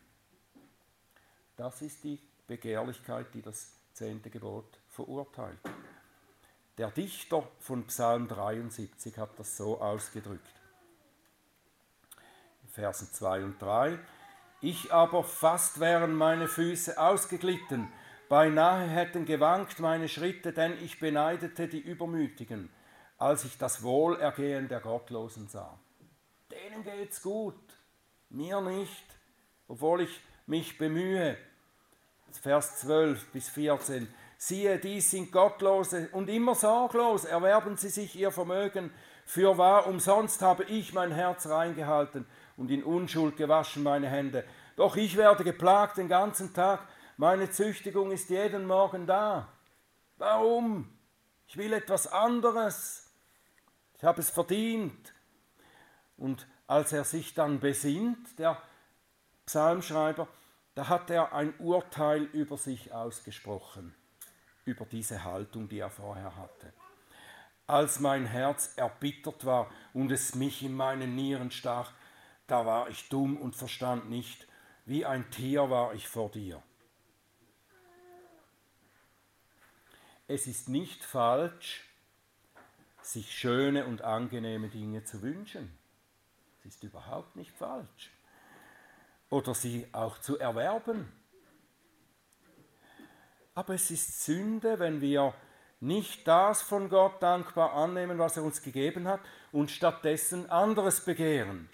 Das 1.56 1.82
ist 1.82 2.04
die 2.04 2.20
Begehrlichkeit, 2.46 3.26
die 3.34 3.42
das 3.42 3.72
zehnte 3.92 4.30
Gebot 4.30 4.78
verurteilt. 4.88 5.58
Der 6.78 6.90
Dichter 6.90 7.48
von 7.58 7.86
Psalm 7.86 8.28
73 8.28 9.16
hat 9.18 9.30
das 9.38 9.56
so 9.56 9.80
ausgedrückt. 9.80 10.46
Versen 12.70 13.08
2 13.10 13.44
und 13.44 13.62
3. 13.62 13.98
Ich 14.60 14.92
aber 14.92 15.24
fast 15.24 15.80
wären 15.80 16.14
meine 16.14 16.46
Füße 16.46 17.00
ausgeglitten, 17.00 17.90
beinahe 18.28 18.86
hätten 18.86 19.24
gewankt 19.24 19.80
meine 19.80 20.08
Schritte, 20.08 20.52
denn 20.52 20.74
ich 20.82 21.00
beneidete 21.00 21.68
die 21.68 21.80
Übermütigen, 21.80 22.70
als 23.18 23.44
ich 23.44 23.58
das 23.58 23.82
Wohlergehen 23.82 24.68
der 24.68 24.80
Gottlosen 24.80 25.48
sah. 25.48 25.78
Denen 26.50 26.84
geht's 26.84 27.22
gut, 27.22 27.54
mir 28.30 28.60
nicht, 28.60 29.04
obwohl 29.68 30.02
ich 30.02 30.20
mich 30.46 30.78
bemühe. 30.78 31.36
Vers 32.42 32.80
12 32.80 33.32
bis 33.32 33.48
14. 33.48 34.08
Siehe, 34.38 34.78
dies 34.78 35.10
sind 35.10 35.32
Gottlose 35.32 36.08
und 36.12 36.28
immer 36.28 36.54
sorglos 36.54 37.24
erwerben 37.24 37.76
sie 37.76 37.88
sich 37.88 38.16
ihr 38.16 38.30
Vermögen. 38.30 38.92
Für 39.24 39.56
wahr, 39.58 39.86
umsonst 39.86 40.42
habe 40.42 40.64
ich 40.64 40.92
mein 40.92 41.10
Herz 41.10 41.46
reingehalten 41.48 42.26
und 42.56 42.70
in 42.70 42.84
Unschuld 42.84 43.36
gewaschen 43.36 43.82
meine 43.82 44.08
Hände. 44.08 44.44
Doch 44.76 44.96
ich 44.96 45.16
werde 45.16 45.42
geplagt 45.42 45.96
den 45.96 46.08
ganzen 46.08 46.52
Tag, 46.52 46.86
meine 47.16 47.50
Züchtigung 47.50 48.10
ist 48.10 48.30
jeden 48.30 48.66
Morgen 48.66 49.06
da. 49.06 49.48
Warum? 50.18 50.90
Ich 51.46 51.56
will 51.56 51.72
etwas 51.72 52.06
anderes. 52.06 53.10
Ich 53.96 54.04
habe 54.04 54.20
es 54.20 54.30
verdient. 54.30 55.14
Und 56.16 56.46
als 56.66 56.92
er 56.92 57.04
sich 57.04 57.34
dann 57.34 57.60
besinnt, 57.60 58.38
der 58.38 58.60
Psalmschreiber, 59.46 60.28
da 60.74 60.88
hat 60.88 61.10
er 61.10 61.32
ein 61.32 61.54
Urteil 61.58 62.24
über 62.24 62.58
sich 62.58 62.92
ausgesprochen, 62.92 63.94
über 64.64 64.84
diese 64.84 65.24
Haltung, 65.24 65.68
die 65.68 65.78
er 65.78 65.90
vorher 65.90 66.36
hatte. 66.36 66.72
Als 67.66 68.00
mein 68.00 68.26
Herz 68.26 68.74
erbittert 68.76 69.44
war 69.44 69.70
und 69.94 70.12
es 70.12 70.34
mich 70.34 70.62
in 70.62 70.74
meinen 70.74 71.14
Nieren 71.14 71.50
stach, 71.50 71.92
da 72.46 72.66
war 72.66 72.88
ich 72.88 73.08
dumm 73.08 73.36
und 73.36 73.56
verstand 73.56 74.10
nicht, 74.10 74.46
wie 74.84 75.04
ein 75.04 75.30
Tier 75.30 75.70
war 75.70 75.94
ich 75.94 76.08
vor 76.08 76.30
dir. 76.30 76.62
Es 80.28 80.46
ist 80.46 80.68
nicht 80.68 81.04
falsch, 81.04 81.84
sich 83.00 83.32
schöne 83.32 83.86
und 83.86 84.02
angenehme 84.02 84.68
Dinge 84.68 85.04
zu 85.04 85.22
wünschen. 85.22 85.76
Es 86.60 86.74
ist 86.74 86.82
überhaupt 86.82 87.36
nicht 87.36 87.52
falsch. 87.56 88.10
Oder 89.30 89.54
sie 89.54 89.86
auch 89.92 90.18
zu 90.18 90.38
erwerben. 90.38 91.12
Aber 93.54 93.74
es 93.74 93.90
ist 93.90 94.24
Sünde, 94.24 94.78
wenn 94.80 95.00
wir 95.00 95.32
nicht 95.80 96.26
das 96.26 96.62
von 96.62 96.88
Gott 96.88 97.22
dankbar 97.22 97.74
annehmen, 97.74 98.18
was 98.18 98.36
er 98.36 98.42
uns 98.42 98.62
gegeben 98.62 99.06
hat, 99.06 99.20
und 99.52 99.70
stattdessen 99.70 100.50
anderes 100.50 101.04
begehren. 101.04 101.68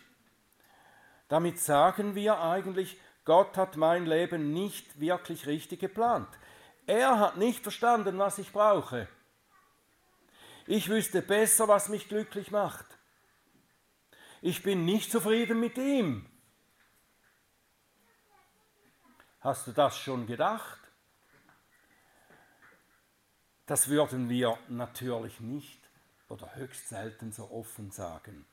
Damit 1.28 1.58
sagen 1.58 2.14
wir 2.14 2.40
eigentlich, 2.40 3.00
Gott 3.24 3.56
hat 3.56 3.76
mein 3.76 4.04
Leben 4.04 4.52
nicht 4.52 5.00
wirklich 5.00 5.46
richtig 5.46 5.80
geplant. 5.80 6.28
Er 6.86 7.18
hat 7.18 7.36
nicht 7.36 7.62
verstanden, 7.62 8.18
was 8.18 8.38
ich 8.38 8.52
brauche. 8.52 9.08
Ich 10.66 10.88
wüsste 10.88 11.22
besser, 11.22 11.68
was 11.68 11.88
mich 11.88 12.08
glücklich 12.08 12.50
macht. 12.50 12.86
Ich 14.40 14.62
bin 14.62 14.84
nicht 14.84 15.10
zufrieden 15.10 15.60
mit 15.60 15.78
ihm. 15.78 16.28
Hast 19.40 19.66
du 19.66 19.72
das 19.72 19.98
schon 19.98 20.26
gedacht? 20.26 20.80
Das 23.66 23.88
würden 23.88 24.28
wir 24.28 24.58
natürlich 24.68 25.40
nicht 25.40 25.80
oder 26.28 26.54
höchst 26.54 26.88
selten 26.88 27.32
so 27.32 27.50
offen 27.50 27.90
sagen. 27.90 28.46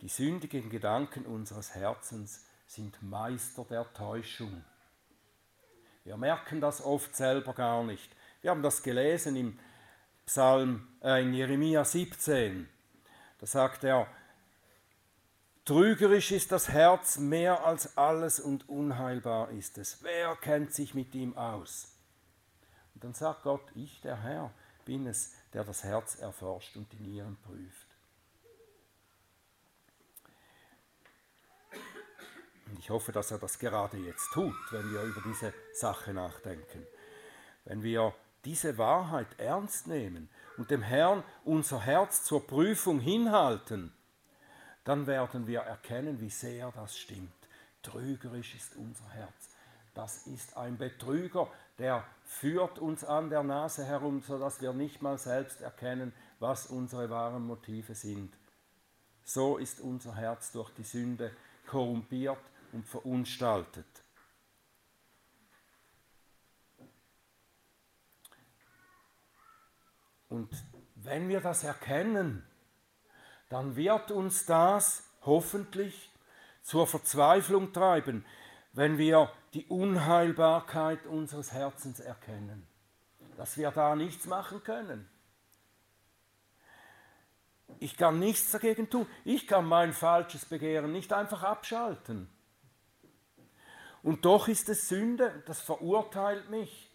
Die 0.00 0.08
sündigen 0.08 0.70
Gedanken 0.70 1.26
unseres 1.26 1.74
Herzens 1.74 2.46
sind 2.66 3.02
Meister 3.02 3.64
der 3.64 3.92
Täuschung. 3.92 4.64
Wir 6.04 6.16
merken 6.16 6.60
das 6.60 6.82
oft 6.82 7.14
selber 7.14 7.52
gar 7.52 7.84
nicht. 7.84 8.10
Wir 8.40 8.50
haben 8.50 8.62
das 8.62 8.82
gelesen 8.82 9.36
im 9.36 9.58
Psalm 10.26 10.88
äh, 11.02 11.22
in 11.22 11.34
Jeremia 11.34 11.84
17. 11.84 12.68
Da 13.38 13.46
sagt 13.46 13.84
er, 13.84 14.06
Trügerisch 15.64 16.32
ist 16.32 16.52
das 16.52 16.68
Herz 16.68 17.18
mehr 17.18 17.64
als 17.64 17.96
alles 17.96 18.40
und 18.40 18.68
unheilbar 18.68 19.50
ist 19.50 19.78
es. 19.78 20.02
Wer 20.02 20.34
kennt 20.36 20.72
sich 20.74 20.94
mit 20.94 21.14
ihm 21.14 21.36
aus? 21.36 21.92
Und 22.94 23.04
dann 23.04 23.14
sagt 23.14 23.44
Gott, 23.44 23.62
ich, 23.74 24.00
der 24.00 24.20
Herr, 24.22 24.50
bin 24.84 25.06
es, 25.06 25.32
der 25.52 25.62
das 25.62 25.84
Herz 25.84 26.16
erforscht 26.16 26.76
und 26.76 26.90
die 26.92 27.00
Nieren 27.00 27.36
prüft. 27.44 27.86
Ich 32.80 32.88
hoffe, 32.88 33.12
dass 33.12 33.30
er 33.30 33.36
das 33.36 33.58
gerade 33.58 33.98
jetzt 33.98 34.32
tut, 34.32 34.56
wenn 34.70 34.90
wir 34.90 35.02
über 35.02 35.20
diese 35.20 35.52
Sache 35.74 36.14
nachdenken. 36.14 36.86
Wenn 37.66 37.82
wir 37.82 38.14
diese 38.46 38.78
Wahrheit 38.78 39.26
ernst 39.36 39.86
nehmen 39.86 40.30
und 40.56 40.70
dem 40.70 40.80
Herrn 40.80 41.22
unser 41.44 41.82
Herz 41.82 42.24
zur 42.24 42.46
Prüfung 42.46 42.98
hinhalten, 42.98 43.92
dann 44.84 45.06
werden 45.06 45.46
wir 45.46 45.60
erkennen, 45.60 46.22
wie 46.22 46.30
sehr 46.30 46.72
das 46.72 46.96
stimmt. 46.96 47.30
Trügerisch 47.82 48.54
ist 48.54 48.76
unser 48.76 49.10
Herz. 49.10 49.50
Das 49.92 50.26
ist 50.26 50.56
ein 50.56 50.78
Betrüger, 50.78 51.48
der 51.78 52.02
führt 52.24 52.78
uns 52.78 53.04
an 53.04 53.28
der 53.28 53.42
Nase 53.42 53.84
herum, 53.84 54.22
sodass 54.22 54.62
wir 54.62 54.72
nicht 54.72 55.02
mal 55.02 55.18
selbst 55.18 55.60
erkennen, 55.60 56.14
was 56.38 56.68
unsere 56.68 57.10
wahren 57.10 57.46
Motive 57.46 57.94
sind. 57.94 58.32
So 59.22 59.58
ist 59.58 59.82
unser 59.82 60.14
Herz 60.16 60.50
durch 60.52 60.70
die 60.70 60.84
Sünde 60.84 61.30
korrumpiert 61.66 62.38
und 62.72 62.86
verunstaltet. 62.86 63.86
Und 70.28 70.48
wenn 70.94 71.28
wir 71.28 71.40
das 71.40 71.64
erkennen, 71.64 72.46
dann 73.48 73.74
wird 73.74 74.12
uns 74.12 74.46
das 74.46 75.02
hoffentlich 75.22 76.10
zur 76.62 76.86
Verzweiflung 76.86 77.72
treiben, 77.72 78.24
wenn 78.72 78.96
wir 78.96 79.32
die 79.54 79.66
Unheilbarkeit 79.66 81.04
unseres 81.06 81.52
Herzens 81.52 81.98
erkennen, 81.98 82.66
dass 83.36 83.56
wir 83.56 83.72
da 83.72 83.96
nichts 83.96 84.26
machen 84.26 84.62
können. 84.62 85.08
Ich 87.80 87.96
kann 87.96 88.18
nichts 88.18 88.50
dagegen 88.52 88.90
tun. 88.90 89.06
Ich 89.24 89.46
kann 89.46 89.64
mein 89.64 89.92
falsches 89.92 90.44
Begehren 90.44 90.92
nicht 90.92 91.12
einfach 91.12 91.42
abschalten. 91.42 92.28
Und 94.02 94.24
doch 94.24 94.48
ist 94.48 94.68
es 94.68 94.88
Sünde, 94.88 95.42
das 95.46 95.60
verurteilt 95.60 96.50
mich. 96.50 96.88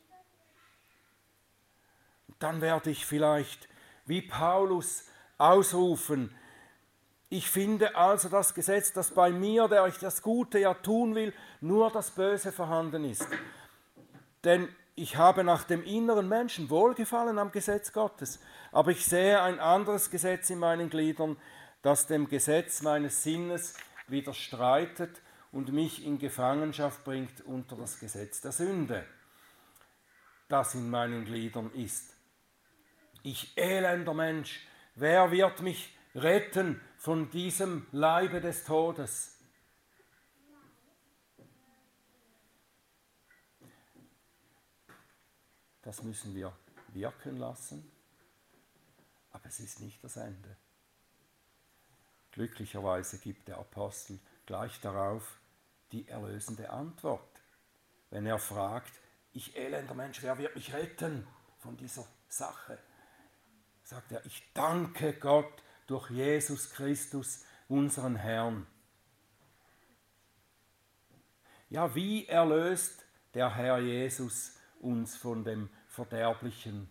dann 2.40 2.60
werde 2.60 2.90
ich 2.90 3.06
vielleicht 3.06 3.70
wie 4.06 4.22
Paulus 4.22 5.06
ausrufen, 5.38 6.36
ich 7.30 7.50
finde 7.50 7.96
also 7.96 8.30
das 8.30 8.54
Gesetz, 8.54 8.94
dass 8.94 9.12
bei 9.12 9.32
mir, 9.32 9.68
der 9.68 9.88
ich 9.88 9.98
das 9.98 10.22
Gute 10.22 10.60
ja 10.60 10.74
tun 10.74 11.16
will, 11.16 11.34
nur 11.60 11.90
das 11.92 12.12
Böse 12.12 12.52
vorhanden 12.52 13.04
ist. 13.04 13.28
Denn 14.44 14.70
ich 14.96 15.18
habe 15.18 15.44
nach 15.44 15.64
dem 15.64 15.84
inneren 15.84 16.30
Menschen 16.30 16.70
Wohlgefallen 16.70 17.40
am 17.40 17.52
Gesetz 17.52 17.92
Gottes, 17.92 18.40
aber 18.72 18.92
ich 18.92 19.06
sehe 19.06 19.42
ein 19.42 19.60
anderes 19.60 20.12
Gesetz 20.12 20.50
in 20.50 20.60
meinen 20.60 20.90
Gliedern, 20.90 21.36
das 21.82 22.08
dem 22.08 22.30
Gesetz 22.30 22.82
meines 22.82 23.24
Sinnes 23.24 23.74
widerstreitet 24.08 25.22
und 25.56 25.72
mich 25.72 26.06
in 26.06 26.20
Gefangenschaft 26.20 27.06
bringt 27.06 27.40
unter 27.46 27.78
das 27.78 27.98
Gesetz 27.98 28.42
der 28.42 28.52
Sünde, 28.52 29.06
das 30.50 30.76
in 30.76 30.90
meinen 30.90 31.24
Gliedern 31.24 31.72
ist. 31.72 32.14
Ich 33.24 33.58
elender 33.58 34.14
Mensch, 34.14 34.68
wer 34.96 35.32
wird 35.32 35.62
mich 35.62 35.96
retten 36.14 36.82
von 36.98 37.30
diesem 37.30 37.88
Leibe 37.94 38.42
des 38.42 38.66
Todes. 38.66 39.40
Das 45.84 46.04
müssen 46.04 46.36
wir 46.36 46.52
wirken 46.90 47.38
lassen, 47.38 47.90
aber 49.32 49.46
es 49.46 49.62
ist 49.62 49.80
nicht 49.80 50.04
das 50.04 50.18
Ende. 50.18 50.58
Glücklicherweise 52.32 53.20
gibt 53.20 53.48
der 53.48 53.58
Apostel 53.58 54.20
gleich 54.46 54.82
darauf 54.82 55.40
die 55.92 56.08
erlösende 56.08 56.70
Antwort. 56.70 57.42
Wenn 58.10 58.26
er 58.26 58.40
fragt, 58.40 58.94
ich 59.32 59.56
elender 59.58 59.94
Mensch, 59.94 60.22
wer 60.24 60.38
wird 60.38 60.56
mich 60.56 60.74
retten 60.74 61.28
von 61.60 61.76
dieser 61.78 62.06
Sache? 62.28 62.78
Sagt 63.84 64.12
er, 64.12 64.26
ich 64.26 64.44
danke 64.54 65.14
Gott 65.14 65.62
durch 65.88 66.10
Jesus 66.10 66.72
Christus, 66.72 67.44
unseren 67.68 68.16
Herrn. 68.16 68.68
Ja, 71.70 71.94
wie 71.96 72.28
erlöst 72.28 73.06
der 73.34 73.56
Herr 73.56 73.80
Jesus 73.80 74.58
uns 74.80 75.16
von 75.16 75.44
dem 75.44 75.70
verderblichen 75.88 76.90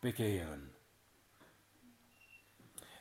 Begehren? 0.00 0.72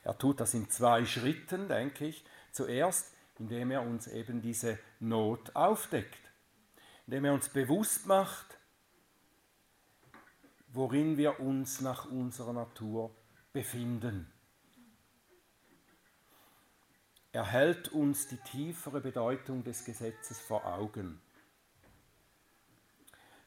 Er 0.03 0.17
tut 0.17 0.39
das 0.39 0.53
in 0.53 0.69
zwei 0.69 1.03
Schritten, 1.03 1.67
denke 1.67 2.05
ich. 2.05 2.23
Zuerst, 2.51 3.11
indem 3.39 3.71
er 3.71 3.81
uns 3.81 4.07
eben 4.07 4.41
diese 4.41 4.77
Not 5.05 5.55
aufdeckt, 5.55 6.31
indem 7.05 7.25
er 7.25 7.33
uns 7.33 7.49
bewusst 7.49 8.07
macht, 8.07 8.57
worin 10.69 11.17
wir 11.17 11.39
uns 11.39 11.79
nach 11.81 12.05
unserer 12.05 12.53
Natur 12.53 13.15
befinden. 13.53 14.31
Er 17.31 17.45
hält 17.45 17.89
uns 17.89 18.27
die 18.27 18.37
tiefere 18.37 18.99
Bedeutung 18.99 19.63
des 19.63 19.85
Gesetzes 19.85 20.39
vor 20.39 20.65
Augen. 20.65 21.21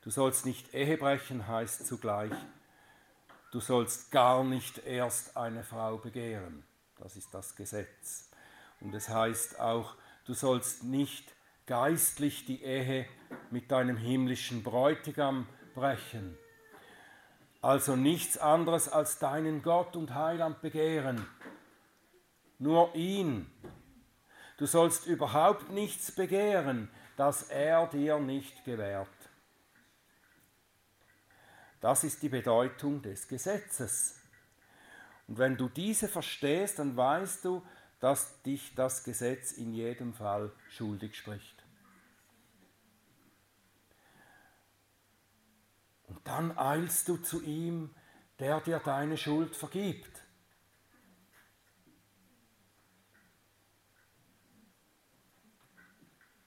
Du 0.03 0.11
sollst 0.11 0.47
nicht 0.47 0.75
Ehe 0.75 0.97
brechen 0.97 1.49
heißt 1.49 1.87
zugleich, 1.87 2.33
du 3.51 3.61
sollst 3.61 4.11
gar 4.11 4.45
nicht 4.45 4.79
erst 4.79 5.37
eine 5.37 5.65
Frau 5.65 5.99
begehren. 5.99 6.65
Das 6.99 7.17
ist 7.17 7.35
das 7.35 7.57
Gesetz. 7.57 8.31
Und 8.81 8.95
es 8.95 9.09
heißt 9.09 9.59
auch, 9.59 9.97
du 10.25 10.35
sollst 10.35 10.85
nicht 10.85 11.35
geistlich 11.69 12.45
die 12.45 12.65
Ehe 12.65 13.07
mit 13.53 13.71
deinem 13.71 13.97
himmlischen 13.97 14.65
Bräutigam 14.65 15.47
brechen. 15.77 16.37
Also 17.63 17.95
nichts 17.95 18.37
anderes 18.39 18.89
als 18.89 19.21
deinen 19.21 19.63
Gott 19.63 19.95
und 19.95 20.15
Heiland 20.15 20.61
begehren. 20.61 21.25
Nur 22.59 22.93
ihn 22.97 23.47
Du 24.59 24.67
sollst 24.67 25.07
überhaupt 25.07 25.71
nichts 25.71 26.11
begehren, 26.11 26.91
das 27.17 27.45
er 27.45 27.87
dir 27.87 28.19
nicht 28.19 28.65
gewährt. 28.65 29.09
Das 31.81 32.03
ist 32.03 32.23
die 32.23 32.29
Bedeutung 32.29 33.01
des 33.01 33.29
Gesetzes. 33.29 34.21
Und 35.29 35.39
wenn 35.39 35.57
du 35.57 35.69
diese 35.69 36.09
verstehst, 36.09 36.81
dann 36.81 36.97
weißt 36.97 37.45
du, 37.45 37.65
dass 38.01 38.43
dich 38.43 38.75
das 38.75 39.05
Gesetz 39.05 39.53
in 39.53 39.73
jedem 39.73 40.13
Fall 40.13 40.51
schuldig 40.71 41.17
spricht. 41.17 41.63
Und 46.09 46.18
dann 46.29 46.57
eilst 46.59 47.09
du 47.09 47.17
zu 47.17 47.43
ihm, 47.43 47.91
der 48.39 48.61
dir 48.61 48.81
deine 48.81 49.17
Schuld 49.17 49.57
vergibt. 49.57 50.23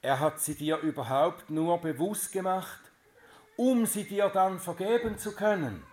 Er 0.03 0.19
hat 0.19 0.39
sie 0.39 0.55
dir 0.55 0.77
überhaupt 0.77 1.49
nur 1.49 1.81
bewusst 1.81 2.31
gemacht, 2.31 2.79
um 3.55 3.87
sie 3.87 4.03
dir 4.03 4.29
dann 4.29 4.59
vergeben 4.59 5.17
zu 5.17 5.35
können. 5.35 5.83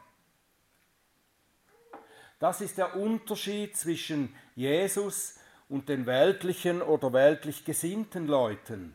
Das 2.38 2.60
ist 2.60 2.76
der 2.76 2.94
Unterschied 2.94 3.76
zwischen 3.76 4.34
Jesus 4.54 5.38
und 5.68 5.88
den 5.88 6.04
weltlichen 6.04 6.82
oder 6.82 7.12
weltlich 7.14 7.64
gesinnten 7.64 8.26
Leuten. 8.26 8.94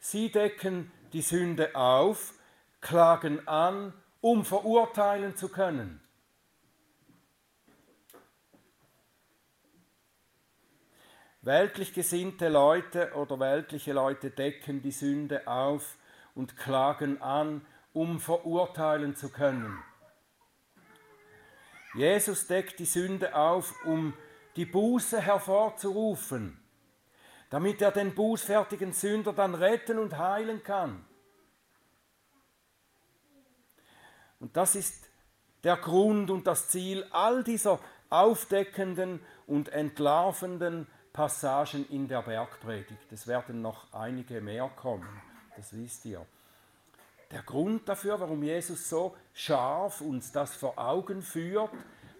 Sie 0.00 0.32
decken 0.32 0.90
die 1.12 1.22
Sünde 1.22 1.76
auf, 1.76 2.32
klagen 2.80 3.46
an, 3.46 3.92
um 4.26 4.44
verurteilen 4.44 5.36
zu 5.36 5.48
können. 5.48 6.00
Weltlich 11.42 11.94
gesinnte 11.94 12.48
Leute 12.48 13.12
oder 13.14 13.38
weltliche 13.38 13.92
Leute 13.92 14.32
decken 14.32 14.82
die 14.82 14.90
Sünde 14.90 15.46
auf 15.46 15.96
und 16.34 16.56
klagen 16.56 17.22
an, 17.22 17.64
um 17.92 18.18
verurteilen 18.18 19.14
zu 19.14 19.28
können. 19.28 19.78
Jesus 21.94 22.48
deckt 22.48 22.80
die 22.80 22.84
Sünde 22.84 23.36
auf, 23.36 23.76
um 23.84 24.12
die 24.56 24.66
Buße 24.66 25.20
hervorzurufen, 25.20 26.60
damit 27.48 27.80
er 27.80 27.92
den 27.92 28.12
bußfertigen 28.12 28.92
Sünder 28.92 29.32
dann 29.32 29.54
retten 29.54 30.00
und 30.00 30.18
heilen 30.18 30.64
kann. 30.64 31.05
Und 34.40 34.56
das 34.56 34.74
ist 34.74 35.08
der 35.64 35.76
Grund 35.76 36.30
und 36.30 36.46
das 36.46 36.68
Ziel 36.68 37.04
all 37.10 37.42
dieser 37.42 37.80
aufdeckenden 38.10 39.20
und 39.46 39.68
entlarvenden 39.70 40.86
Passagen 41.12 41.88
in 41.88 42.08
der 42.08 42.22
Bergpredigt. 42.22 43.10
Es 43.10 43.26
werden 43.26 43.62
noch 43.62 43.92
einige 43.92 44.40
mehr 44.40 44.70
kommen, 44.76 45.08
das 45.56 45.74
wisst 45.74 46.04
ihr. 46.04 46.24
Der 47.30 47.42
Grund 47.42 47.88
dafür, 47.88 48.20
warum 48.20 48.42
Jesus 48.42 48.88
so 48.88 49.16
scharf 49.32 50.00
uns 50.00 50.30
das 50.30 50.54
vor 50.54 50.78
Augen 50.78 51.22
führt, 51.22 51.72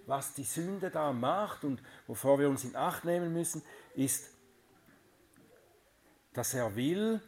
was 0.06 0.34
die 0.34 0.44
Sünde 0.44 0.90
da 0.90 1.12
macht 1.12 1.64
und 1.64 1.82
wovor 2.06 2.38
wir 2.38 2.48
uns 2.48 2.64
in 2.64 2.74
Acht 2.74 3.04
nehmen 3.04 3.32
müssen, 3.32 3.62
ist, 3.94 4.30
dass 6.32 6.54
er 6.54 6.74
will, 6.74 7.20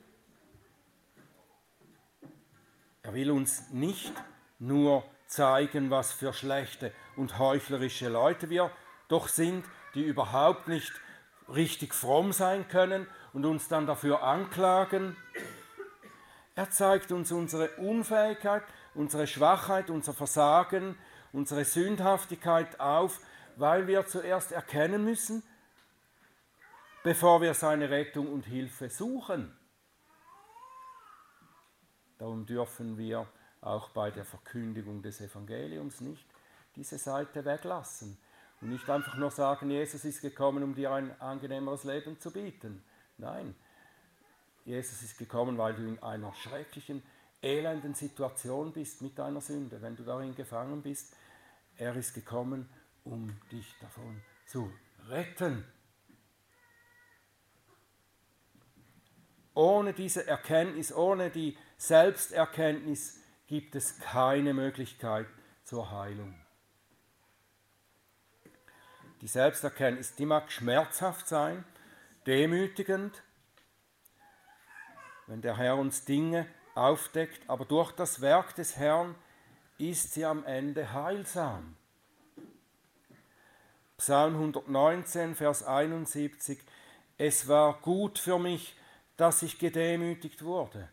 er 3.02 3.14
will 3.14 3.30
uns 3.30 3.70
nicht 3.70 4.12
nur 4.58 5.04
zeigen, 5.26 5.90
was 5.90 6.12
für 6.12 6.32
schlechte 6.32 6.92
und 7.16 7.38
heuchlerische 7.38 8.08
Leute 8.08 8.50
wir 8.50 8.70
doch 9.08 9.28
sind, 9.28 9.64
die 9.94 10.02
überhaupt 10.02 10.68
nicht 10.68 10.92
richtig 11.48 11.94
fromm 11.94 12.32
sein 12.32 12.68
können 12.68 13.06
und 13.32 13.44
uns 13.44 13.68
dann 13.68 13.86
dafür 13.86 14.22
anklagen. 14.22 15.16
Er 16.54 16.70
zeigt 16.70 17.12
uns 17.12 17.30
unsere 17.30 17.68
Unfähigkeit, 17.76 18.64
unsere 18.94 19.26
Schwachheit, 19.26 19.90
unser 19.90 20.12
Versagen, 20.12 20.98
unsere 21.32 21.64
Sündhaftigkeit 21.64 22.80
auf, 22.80 23.20
weil 23.56 23.86
wir 23.86 24.06
zuerst 24.06 24.52
erkennen 24.52 25.04
müssen, 25.04 25.42
bevor 27.02 27.40
wir 27.40 27.54
seine 27.54 27.90
Rettung 27.90 28.32
und 28.32 28.44
Hilfe 28.46 28.90
suchen. 28.90 29.56
Darum 32.18 32.44
dürfen 32.44 32.98
wir 32.98 33.28
auch 33.60 33.90
bei 33.90 34.10
der 34.10 34.24
Verkündigung 34.24 35.02
des 35.02 35.20
Evangeliums 35.20 36.00
nicht 36.00 36.26
diese 36.76 36.98
Seite 36.98 37.44
weglassen. 37.44 38.18
Und 38.60 38.70
nicht 38.70 38.88
einfach 38.90 39.16
nur 39.16 39.30
sagen, 39.30 39.70
Jesus 39.70 40.04
ist 40.04 40.20
gekommen, 40.20 40.62
um 40.62 40.74
dir 40.74 40.92
ein 40.92 41.20
angenehmeres 41.20 41.84
Leben 41.84 42.18
zu 42.18 42.32
bieten. 42.32 42.82
Nein, 43.16 43.54
Jesus 44.64 45.02
ist 45.02 45.18
gekommen, 45.18 45.58
weil 45.58 45.74
du 45.74 45.86
in 45.86 46.02
einer 46.02 46.32
schrecklichen, 46.34 47.02
elenden 47.40 47.94
Situation 47.94 48.72
bist 48.72 49.00
mit 49.00 49.18
deiner 49.18 49.40
Sünde, 49.40 49.80
wenn 49.80 49.96
du 49.96 50.02
darin 50.02 50.34
gefangen 50.34 50.82
bist. 50.82 51.14
Er 51.76 51.94
ist 51.94 52.14
gekommen, 52.14 52.68
um 53.04 53.40
dich 53.52 53.74
davon 53.80 54.20
zu 54.46 54.72
retten. 55.08 55.64
Ohne 59.54 59.92
diese 59.92 60.26
Erkenntnis, 60.26 60.92
ohne 60.92 61.30
die 61.30 61.56
Selbsterkenntnis 61.76 63.20
gibt 63.48 63.74
es 63.74 63.98
keine 63.98 64.54
Möglichkeit 64.54 65.26
zur 65.64 65.90
Heilung. 65.90 66.34
Die 69.20 69.26
Selbsterkenntnis, 69.26 70.14
die 70.14 70.26
mag 70.26 70.52
schmerzhaft 70.52 71.26
sein, 71.26 71.64
demütigend, 72.26 73.22
wenn 75.26 75.42
der 75.42 75.56
Herr 75.56 75.76
uns 75.76 76.04
Dinge 76.04 76.46
aufdeckt, 76.74 77.40
aber 77.48 77.64
durch 77.64 77.90
das 77.92 78.20
Werk 78.20 78.54
des 78.54 78.76
Herrn 78.76 79.14
ist 79.78 80.12
sie 80.12 80.24
am 80.24 80.44
Ende 80.44 80.92
heilsam. 80.92 81.76
Psalm 83.96 84.34
119, 84.34 85.34
Vers 85.34 85.64
71, 85.64 86.60
es 87.16 87.48
war 87.48 87.80
gut 87.80 88.18
für 88.18 88.38
mich, 88.38 88.76
dass 89.16 89.42
ich 89.42 89.58
gedemütigt 89.58 90.44
wurde. 90.44 90.88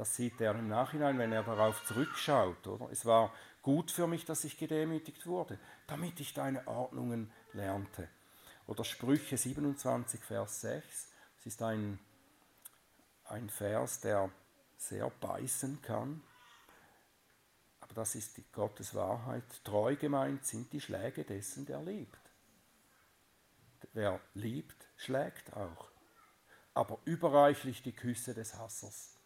Das 0.00 0.16
sieht 0.16 0.40
er 0.40 0.54
im 0.54 0.68
Nachhinein, 0.68 1.18
wenn 1.18 1.30
er 1.30 1.42
darauf 1.42 1.84
zurückschaut. 1.84 2.66
Oder? 2.66 2.90
Es 2.90 3.04
war 3.04 3.34
gut 3.60 3.90
für 3.90 4.06
mich, 4.06 4.24
dass 4.24 4.44
ich 4.44 4.56
gedemütigt 4.56 5.26
wurde, 5.26 5.58
damit 5.86 6.18
ich 6.20 6.32
deine 6.32 6.66
Ordnungen 6.66 7.30
lernte. 7.52 8.08
Oder 8.66 8.82
Sprüche 8.82 9.36
27, 9.36 10.24
Vers 10.24 10.62
6. 10.62 11.08
Es 11.38 11.44
ist 11.44 11.60
ein, 11.60 11.98
ein 13.24 13.50
Vers, 13.50 14.00
der 14.00 14.30
sehr 14.78 15.10
beißen 15.10 15.82
kann. 15.82 16.22
Aber 17.80 17.92
das 17.92 18.14
ist 18.14 18.38
die 18.38 18.44
Gottes 18.52 18.94
Wahrheit. 18.94 19.44
Treu 19.64 19.96
gemeint 19.96 20.46
sind 20.46 20.72
die 20.72 20.80
Schläge 20.80 21.24
dessen, 21.24 21.66
der 21.66 21.82
liebt. 21.82 22.18
Wer 23.92 24.18
liebt, 24.32 24.88
schlägt 24.96 25.52
auch. 25.52 25.90
Aber 26.72 26.98
überreichlich 27.04 27.82
die 27.82 27.92
Küsse 27.92 28.32
des 28.32 28.54
Hassers. 28.54 29.19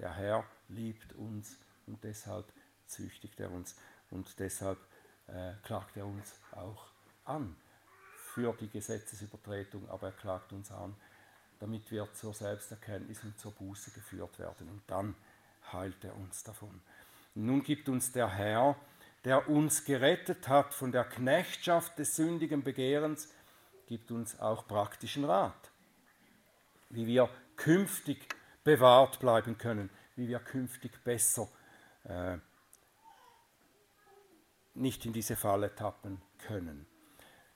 Der 0.00 0.16
Herr 0.16 0.44
liebt 0.68 1.12
uns 1.12 1.58
und 1.86 2.02
deshalb 2.02 2.50
züchtigt 2.86 3.38
er 3.38 3.50
uns 3.52 3.76
und 4.10 4.38
deshalb 4.38 4.78
äh, 5.26 5.52
klagt 5.62 5.96
er 5.98 6.06
uns 6.06 6.32
auch 6.52 6.86
an 7.24 7.54
für 8.32 8.54
die 8.54 8.70
Gesetzesübertretung, 8.70 9.88
aber 9.90 10.08
er 10.08 10.12
klagt 10.12 10.52
uns 10.54 10.72
an, 10.72 10.96
damit 11.58 11.90
wir 11.90 12.10
zur 12.14 12.32
Selbsterkenntnis 12.32 13.22
und 13.24 13.38
zur 13.38 13.52
Buße 13.52 13.90
geführt 13.90 14.38
werden. 14.38 14.70
Und 14.70 14.82
dann 14.86 15.14
heilt 15.70 16.02
er 16.02 16.16
uns 16.16 16.42
davon. 16.42 16.80
Nun 17.34 17.62
gibt 17.62 17.88
uns 17.90 18.10
der 18.10 18.30
Herr, 18.30 18.76
der 19.24 19.50
uns 19.50 19.84
gerettet 19.84 20.48
hat 20.48 20.72
von 20.72 20.92
der 20.92 21.04
Knechtschaft 21.04 21.98
des 21.98 22.16
sündigen 22.16 22.64
Begehrens, 22.64 23.28
gibt 23.86 24.10
uns 24.10 24.40
auch 24.40 24.66
praktischen 24.66 25.24
Rat, 25.24 25.70
wie 26.88 27.06
wir 27.06 27.28
künftig 27.56 28.39
bewahrt 28.64 29.20
bleiben 29.20 29.58
können, 29.58 29.90
wie 30.16 30.28
wir 30.28 30.38
künftig 30.40 31.02
besser 31.04 31.48
äh, 32.04 32.38
nicht 34.74 35.04
in 35.06 35.12
diese 35.12 35.36
Falle 35.36 35.74
tappen 35.74 36.20
können. 36.38 36.86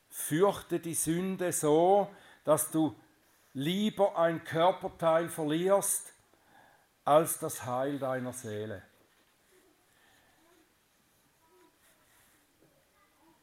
Fürchte 0.09 0.81
die 0.81 0.95
Sünde 0.95 1.53
so, 1.53 2.11
dass 2.45 2.71
du 2.71 2.95
lieber 3.53 4.19
ein 4.19 4.45
Körperteil 4.45 5.29
verlierst 5.29 6.13
als 7.05 7.39
das 7.39 7.65
Heil 7.65 7.99
deiner 7.99 8.33
Seele. 8.33 8.83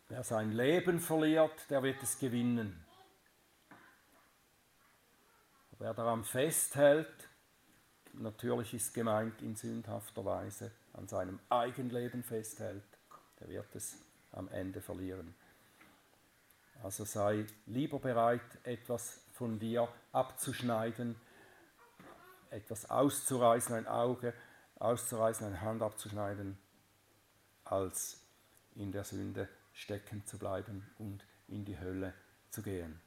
Wer 0.10 0.24
sein 0.24 0.52
Leben 0.52 1.00
verliert, 1.00 1.70
der 1.70 1.84
wird 1.84 2.04
es 2.04 2.20
gewinnen. 2.20 2.86
Wer 5.80 5.94
daran 5.94 6.26
festhält, 6.26 7.30
natürlich 8.14 8.74
ist 8.74 8.94
gemeint 8.94 9.42
in 9.42 9.56
sündhafter 9.56 10.24
Weise, 10.26 10.72
an 10.94 11.08
seinem 11.08 11.40
Eigenleben 11.50 12.24
festhält, 12.24 12.84
der 13.40 13.50
wird 13.50 13.76
es 13.76 13.98
am 14.32 14.48
Ende 14.50 14.82
verlieren. 14.82 15.34
Also 16.84 17.06
sei 17.06 17.46
lieber 17.68 18.00
bereit, 18.00 18.42
etwas 18.64 19.22
von 19.34 19.60
dir 19.60 19.88
abzuschneiden, 20.12 21.16
etwas 22.50 22.90
auszureißen, 22.90 23.76
ein 23.76 23.88
Auge 23.88 24.34
auszureißen, 24.80 25.48
eine 25.48 25.62
Hand 25.62 25.82
abzuschneiden, 25.82 26.58
als 27.64 28.22
in 28.76 28.92
der 28.92 29.04
Sünde 29.04 29.48
stecken 29.74 30.26
zu 30.26 30.38
bleiben 30.38 30.90
und 30.98 31.24
in 31.48 31.66
die 31.66 31.80
Hölle 31.80 32.14
zu 32.50 32.62
gehen. 32.62 33.00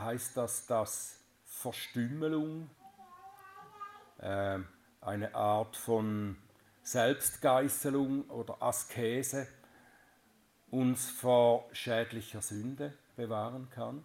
Heißt 0.00 0.36
das, 0.36 0.66
dass 0.66 1.20
Verstümmelung 1.44 2.70
äh, 4.18 4.58
eine 5.00 5.34
Art 5.34 5.76
von 5.76 6.36
Selbstgeißelung 6.82 8.30
oder 8.30 8.62
Askese 8.62 9.46
uns 10.70 11.10
vor 11.10 11.68
schädlicher 11.72 12.40
Sünde 12.40 12.96
bewahren 13.16 13.68
kann? 13.70 14.02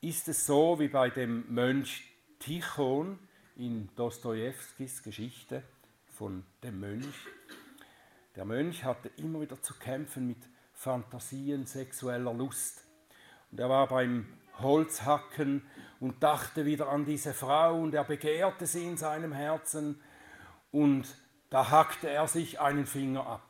Ist 0.00 0.28
es 0.28 0.46
so 0.46 0.78
wie 0.78 0.88
bei 0.88 1.10
dem 1.10 1.52
Mönch 1.52 2.04
Tichon 2.38 3.18
in 3.56 3.88
Dostojewskis 3.96 5.02
Geschichte 5.02 5.62
von 6.10 6.44
dem 6.62 6.78
Mönch? 6.78 7.26
Der 8.36 8.44
Mönch 8.44 8.84
hatte 8.84 9.10
immer 9.16 9.40
wieder 9.40 9.60
zu 9.62 9.74
kämpfen 9.74 10.28
mit 10.28 10.48
Fantasien 10.74 11.66
sexueller 11.66 12.34
Lust. 12.34 12.83
Und 13.54 13.60
er 13.60 13.68
war 13.68 13.86
beim 13.86 14.26
Holzhacken 14.58 15.62
und 16.00 16.20
dachte 16.24 16.64
wieder 16.64 16.88
an 16.88 17.04
diese 17.04 17.32
Frau 17.32 17.80
und 17.80 17.94
er 17.94 18.02
begehrte 18.02 18.66
sie 18.66 18.84
in 18.84 18.96
seinem 18.96 19.30
Herzen 19.30 20.02
und 20.72 21.06
da 21.50 21.70
hackte 21.70 22.10
er 22.10 22.26
sich 22.26 22.58
einen 22.58 22.84
Finger 22.84 23.24
ab 23.24 23.48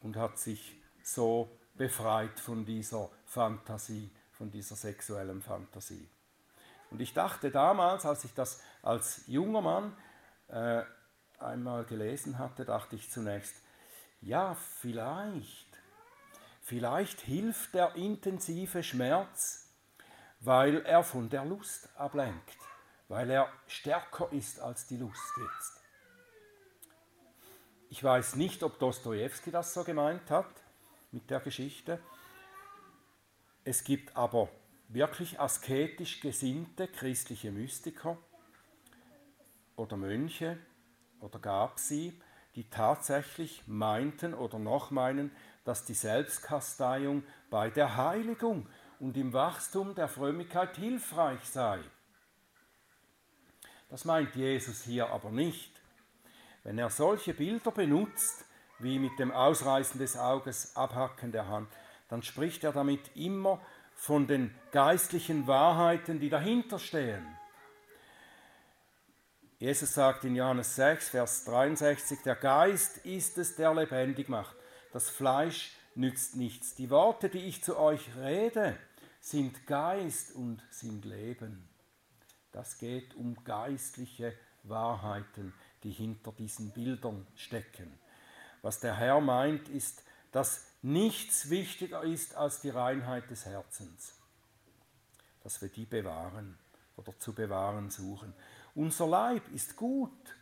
und 0.00 0.18
hat 0.18 0.38
sich 0.38 0.78
so 1.02 1.58
befreit 1.72 2.38
von 2.38 2.66
dieser 2.66 3.08
Fantasie, 3.24 4.10
von 4.32 4.50
dieser 4.50 4.76
sexuellen 4.76 5.40
Fantasie. 5.40 6.06
Und 6.90 7.00
ich 7.00 7.14
dachte 7.14 7.50
damals, 7.50 8.04
als 8.04 8.24
ich 8.24 8.34
das 8.34 8.60
als 8.82 9.26
junger 9.26 9.62
Mann 9.62 9.96
äh, 10.48 10.82
einmal 11.38 11.84
gelesen 11.84 12.38
hatte, 12.38 12.66
dachte 12.66 12.94
ich 12.94 13.10
zunächst, 13.10 13.54
ja, 14.20 14.54
vielleicht 14.54 15.71
Vielleicht 16.72 17.20
hilft 17.20 17.74
der 17.74 17.96
intensive 17.96 18.82
Schmerz, 18.82 19.68
weil 20.40 20.80
er 20.86 21.04
von 21.04 21.28
der 21.28 21.44
Lust 21.44 21.90
ablenkt, 21.98 22.56
weil 23.08 23.28
er 23.28 23.52
stärker 23.66 24.32
ist 24.32 24.58
als 24.58 24.86
die 24.86 24.96
Lust 24.96 25.34
jetzt. 25.36 25.82
Ich 27.90 28.02
weiß 28.02 28.36
nicht, 28.36 28.62
ob 28.62 28.78
Dostoevsky 28.78 29.50
das 29.50 29.74
so 29.74 29.84
gemeint 29.84 30.30
hat 30.30 30.48
mit 31.10 31.28
der 31.28 31.40
Geschichte. 31.40 32.00
Es 33.64 33.84
gibt 33.84 34.16
aber 34.16 34.48
wirklich 34.88 35.38
asketisch 35.38 36.20
gesinnte 36.20 36.88
christliche 36.88 37.52
Mystiker 37.52 38.16
oder 39.76 39.98
Mönche 39.98 40.56
oder 41.20 41.38
gab 41.38 41.78
sie, 41.78 42.18
die 42.54 42.70
tatsächlich 42.70 43.62
meinten 43.66 44.32
oder 44.32 44.58
noch 44.58 44.90
meinen, 44.90 45.32
dass 45.64 45.84
die 45.84 45.94
Selbstkasteiung 45.94 47.22
bei 47.50 47.70
der 47.70 47.96
Heiligung 47.96 48.66
und 48.98 49.16
im 49.16 49.32
Wachstum 49.32 49.94
der 49.94 50.08
Frömmigkeit 50.08 50.76
hilfreich 50.76 51.44
sei. 51.44 51.80
Das 53.88 54.04
meint 54.04 54.34
Jesus 54.34 54.82
hier 54.82 55.10
aber 55.10 55.30
nicht. 55.30 55.70
Wenn 56.64 56.78
er 56.78 56.90
solche 56.90 57.34
Bilder 57.34 57.70
benutzt, 57.70 58.44
wie 58.78 58.98
mit 58.98 59.18
dem 59.18 59.30
Ausreißen 59.30 59.98
des 60.00 60.16
Auges, 60.16 60.76
Abhacken 60.76 61.30
der 61.30 61.48
Hand, 61.48 61.68
dann 62.08 62.22
spricht 62.22 62.64
er 62.64 62.72
damit 62.72 63.16
immer 63.16 63.60
von 63.94 64.26
den 64.26 64.54
geistlichen 64.70 65.46
Wahrheiten, 65.46 66.18
die 66.18 66.30
dahinter 66.30 66.78
stehen. 66.78 67.24
Jesus 69.58 69.94
sagt 69.94 70.24
in 70.24 70.34
Johannes 70.34 70.74
6, 70.74 71.10
Vers 71.10 71.44
63, 71.44 72.20
der 72.22 72.34
Geist 72.34 72.98
ist 72.98 73.38
es, 73.38 73.54
der 73.54 73.72
lebendig 73.74 74.28
macht 74.28 74.56
das 74.92 75.08
Fleisch 75.08 75.72
nützt 75.94 76.36
nichts. 76.36 76.74
Die 76.74 76.90
Worte, 76.90 77.28
die 77.28 77.46
ich 77.46 77.62
zu 77.62 77.78
euch 77.78 78.14
rede, 78.16 78.78
sind 79.20 79.66
Geist 79.66 80.34
und 80.34 80.62
sind 80.70 81.04
Leben. 81.04 81.68
Das 82.52 82.78
geht 82.78 83.14
um 83.14 83.42
geistliche 83.44 84.34
Wahrheiten, 84.64 85.54
die 85.82 85.90
hinter 85.90 86.32
diesen 86.32 86.70
Bildern 86.70 87.26
stecken. 87.34 87.98
Was 88.60 88.80
der 88.80 88.96
Herr 88.96 89.20
meint, 89.20 89.68
ist, 89.68 90.04
dass 90.30 90.66
nichts 90.82 91.50
wichtiger 91.50 92.02
ist 92.02 92.36
als 92.36 92.60
die 92.60 92.70
Reinheit 92.70 93.30
des 93.30 93.46
Herzens. 93.46 94.14
Dass 95.42 95.60
wir 95.60 95.68
die 95.68 95.86
bewahren 95.86 96.58
oder 96.96 97.18
zu 97.18 97.34
bewahren 97.34 97.90
suchen. 97.90 98.34
Unser 98.74 99.06
Leib 99.06 99.48
ist 99.52 99.76
gut. 99.76 100.36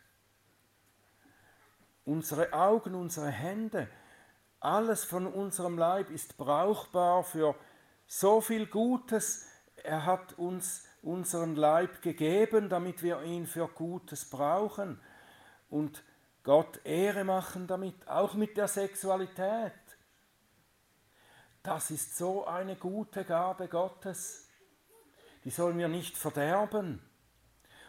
Unsere 2.04 2.52
Augen, 2.52 2.94
unsere 2.94 3.30
Hände, 3.30 3.88
alles 4.60 5.04
von 5.04 5.26
unserem 5.26 5.78
Leib 5.78 6.10
ist 6.10 6.36
brauchbar 6.36 7.24
für 7.24 7.54
so 8.06 8.40
viel 8.40 8.66
Gutes. 8.66 9.46
Er 9.82 10.04
hat 10.04 10.38
uns 10.38 10.86
unseren 11.02 11.56
Leib 11.56 12.02
gegeben, 12.02 12.68
damit 12.68 13.02
wir 13.02 13.22
ihn 13.22 13.46
für 13.46 13.68
Gutes 13.68 14.28
brauchen 14.28 15.00
und 15.70 16.02
Gott 16.42 16.84
Ehre 16.84 17.24
machen 17.24 17.66
damit, 17.66 18.06
auch 18.06 18.34
mit 18.34 18.56
der 18.56 18.68
Sexualität. 18.68 19.72
Das 21.62 21.90
ist 21.90 22.16
so 22.16 22.46
eine 22.46 22.76
gute 22.76 23.24
Gabe 23.24 23.68
Gottes. 23.68 24.48
Die 25.44 25.50
sollen 25.50 25.78
wir 25.78 25.88
nicht 25.88 26.16
verderben. 26.16 27.02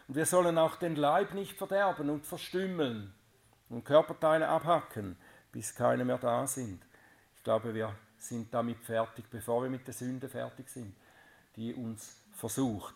Und 0.08 0.14
wir 0.14 0.26
sollen 0.26 0.58
auch 0.58 0.76
den 0.76 0.96
Leib 0.96 1.32
nicht 1.34 1.56
verderben 1.56 2.10
und 2.10 2.26
verstümmeln 2.26 3.14
und 3.68 3.84
Körperteile 3.84 4.48
abhacken 4.48 5.18
bis 5.52 5.74
keine 5.74 6.04
mehr 6.04 6.18
da 6.18 6.46
sind. 6.46 6.82
Ich 7.36 7.44
glaube, 7.44 7.74
wir 7.74 7.94
sind 8.18 8.52
damit 8.52 8.82
fertig, 8.84 9.26
bevor 9.30 9.62
wir 9.62 9.70
mit 9.70 9.86
der 9.86 9.94
Sünde 9.94 10.28
fertig 10.28 10.68
sind, 10.68 10.94
die 11.56 11.74
uns 11.74 12.16
versucht. 12.32 12.94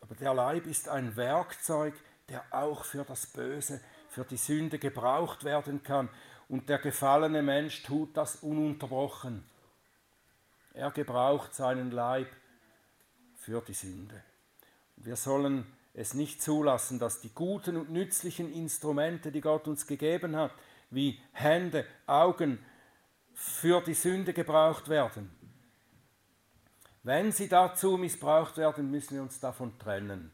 Aber 0.00 0.14
der 0.14 0.34
Leib 0.34 0.66
ist 0.66 0.88
ein 0.88 1.16
Werkzeug, 1.16 1.94
der 2.28 2.44
auch 2.50 2.84
für 2.84 3.04
das 3.04 3.26
Böse, 3.26 3.80
für 4.08 4.24
die 4.24 4.36
Sünde 4.36 4.78
gebraucht 4.78 5.44
werden 5.44 5.82
kann. 5.82 6.08
Und 6.48 6.68
der 6.68 6.78
gefallene 6.78 7.42
Mensch 7.42 7.82
tut 7.82 8.16
das 8.16 8.36
ununterbrochen. 8.36 9.44
Er 10.74 10.90
gebraucht 10.90 11.54
seinen 11.54 11.90
Leib 11.90 12.28
für 13.36 13.60
die 13.60 13.74
Sünde. 13.74 14.22
Wir 14.96 15.16
sollen 15.16 15.66
es 15.94 16.14
nicht 16.14 16.42
zulassen, 16.42 16.98
dass 16.98 17.20
die 17.20 17.34
guten 17.34 17.76
und 17.76 17.90
nützlichen 17.90 18.52
Instrumente, 18.52 19.32
die 19.32 19.40
Gott 19.40 19.66
uns 19.66 19.86
gegeben 19.86 20.36
hat, 20.36 20.52
wie 20.90 21.20
Hände, 21.32 21.86
Augen, 22.06 22.58
für 23.34 23.82
die 23.82 23.94
Sünde 23.94 24.32
gebraucht 24.32 24.88
werden. 24.88 25.30
Wenn 27.02 27.32
sie 27.32 27.48
dazu 27.48 27.96
missbraucht 27.96 28.56
werden, 28.56 28.90
müssen 28.90 29.14
wir 29.14 29.22
uns 29.22 29.38
davon 29.38 29.78
trennen. 29.78 30.32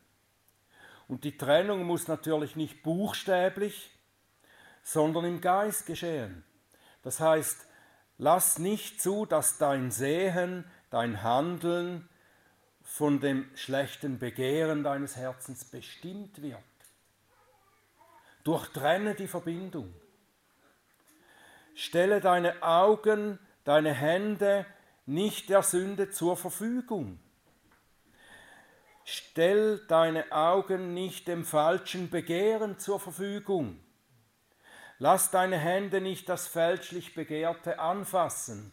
Und 1.08 1.24
die 1.24 1.36
Trennung 1.36 1.84
muss 1.84 2.08
natürlich 2.08 2.56
nicht 2.56 2.82
buchstäblich, 2.82 3.90
sondern 4.82 5.24
im 5.24 5.40
Geist 5.40 5.84
geschehen. 5.84 6.44
Das 7.02 7.20
heißt, 7.20 7.66
lass 8.18 8.58
nicht 8.58 9.02
zu, 9.02 9.26
dass 9.26 9.58
dein 9.58 9.90
Sehen, 9.90 10.64
dein 10.90 11.22
Handeln 11.22 12.08
von 12.82 13.20
dem 13.20 13.50
schlechten 13.54 14.18
Begehren 14.18 14.82
deines 14.84 15.16
Herzens 15.16 15.64
bestimmt 15.64 16.40
wird. 16.40 16.62
Durchtrenne 18.44 19.14
die 19.14 19.28
Verbindung. 19.28 19.92
Stelle 21.74 22.20
deine 22.20 22.62
Augen, 22.62 23.38
deine 23.64 23.92
Hände 23.92 24.66
nicht 25.06 25.48
der 25.48 25.62
Sünde 25.62 26.10
zur 26.10 26.36
Verfügung. 26.36 27.18
Stell 29.04 29.78
deine 29.88 30.30
Augen 30.30 30.94
nicht 30.94 31.26
dem 31.26 31.44
falschen 31.44 32.10
Begehren 32.10 32.78
zur 32.78 33.00
Verfügung. 33.00 33.80
Lass 34.98 35.30
deine 35.32 35.58
Hände 35.58 36.00
nicht 36.00 36.28
das 36.28 36.46
fälschlich 36.46 37.14
Begehrte 37.14 37.80
anfassen. 37.80 38.72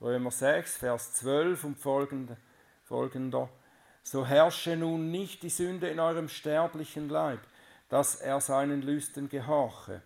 Römer 0.00 0.32
6, 0.32 0.78
Vers 0.78 1.14
12 1.14 1.62
und 1.62 1.78
folgender. 1.78 3.48
So 4.02 4.26
herrsche 4.26 4.76
nun 4.76 5.12
nicht 5.12 5.44
die 5.44 5.50
Sünde 5.50 5.88
in 5.88 6.00
eurem 6.00 6.28
sterblichen 6.28 7.08
Leib, 7.08 7.38
dass 7.92 8.14
er 8.14 8.40
seinen 8.40 8.80
Lüsten 8.80 9.28
gehorche. 9.28 10.00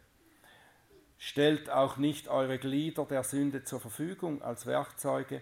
Stellt 1.19 1.71
auch 1.71 1.99
nicht 1.99 2.27
eure 2.27 2.59
Glieder 2.59 3.05
der 3.05 3.23
Sünde 3.23 3.63
zur 3.63 3.79
Verfügung 3.79 4.43
als 4.43 4.67
Werkzeuge 4.67 5.41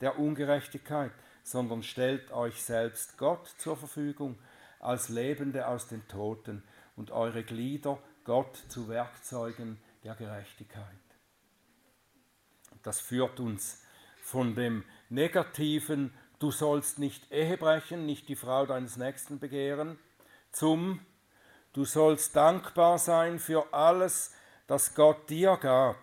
der 0.00 0.18
Ungerechtigkeit, 0.18 1.12
sondern 1.44 1.84
stellt 1.84 2.32
euch 2.32 2.64
selbst 2.64 3.16
Gott 3.16 3.46
zur 3.58 3.76
Verfügung 3.76 4.36
als 4.80 5.08
Lebende 5.08 5.68
aus 5.68 5.86
den 5.86 6.08
Toten 6.08 6.64
und 6.96 7.12
eure 7.12 7.44
Glieder 7.44 8.00
Gott 8.24 8.56
zu 8.66 8.88
Werkzeugen 8.88 9.78
der 10.02 10.16
Gerechtigkeit. 10.16 10.98
Das 12.82 13.00
führt 13.00 13.38
uns 13.38 13.84
von 14.20 14.56
dem 14.56 14.82
negativen, 15.10 16.12
du 16.40 16.50
sollst 16.50 16.98
nicht 16.98 17.30
Ehe 17.30 17.56
brechen, 17.56 18.04
nicht 18.04 18.28
die 18.28 18.34
Frau 18.34 18.66
deines 18.66 18.96
Nächsten 18.96 19.38
begehren, 19.38 19.96
zum, 20.50 20.98
du 21.74 21.84
sollst 21.84 22.34
dankbar 22.34 22.98
sein 22.98 23.38
für 23.38 23.72
alles, 23.72 24.32
das 24.66 24.94
Gott 24.94 25.28
dir 25.28 25.58
gab. 25.58 25.98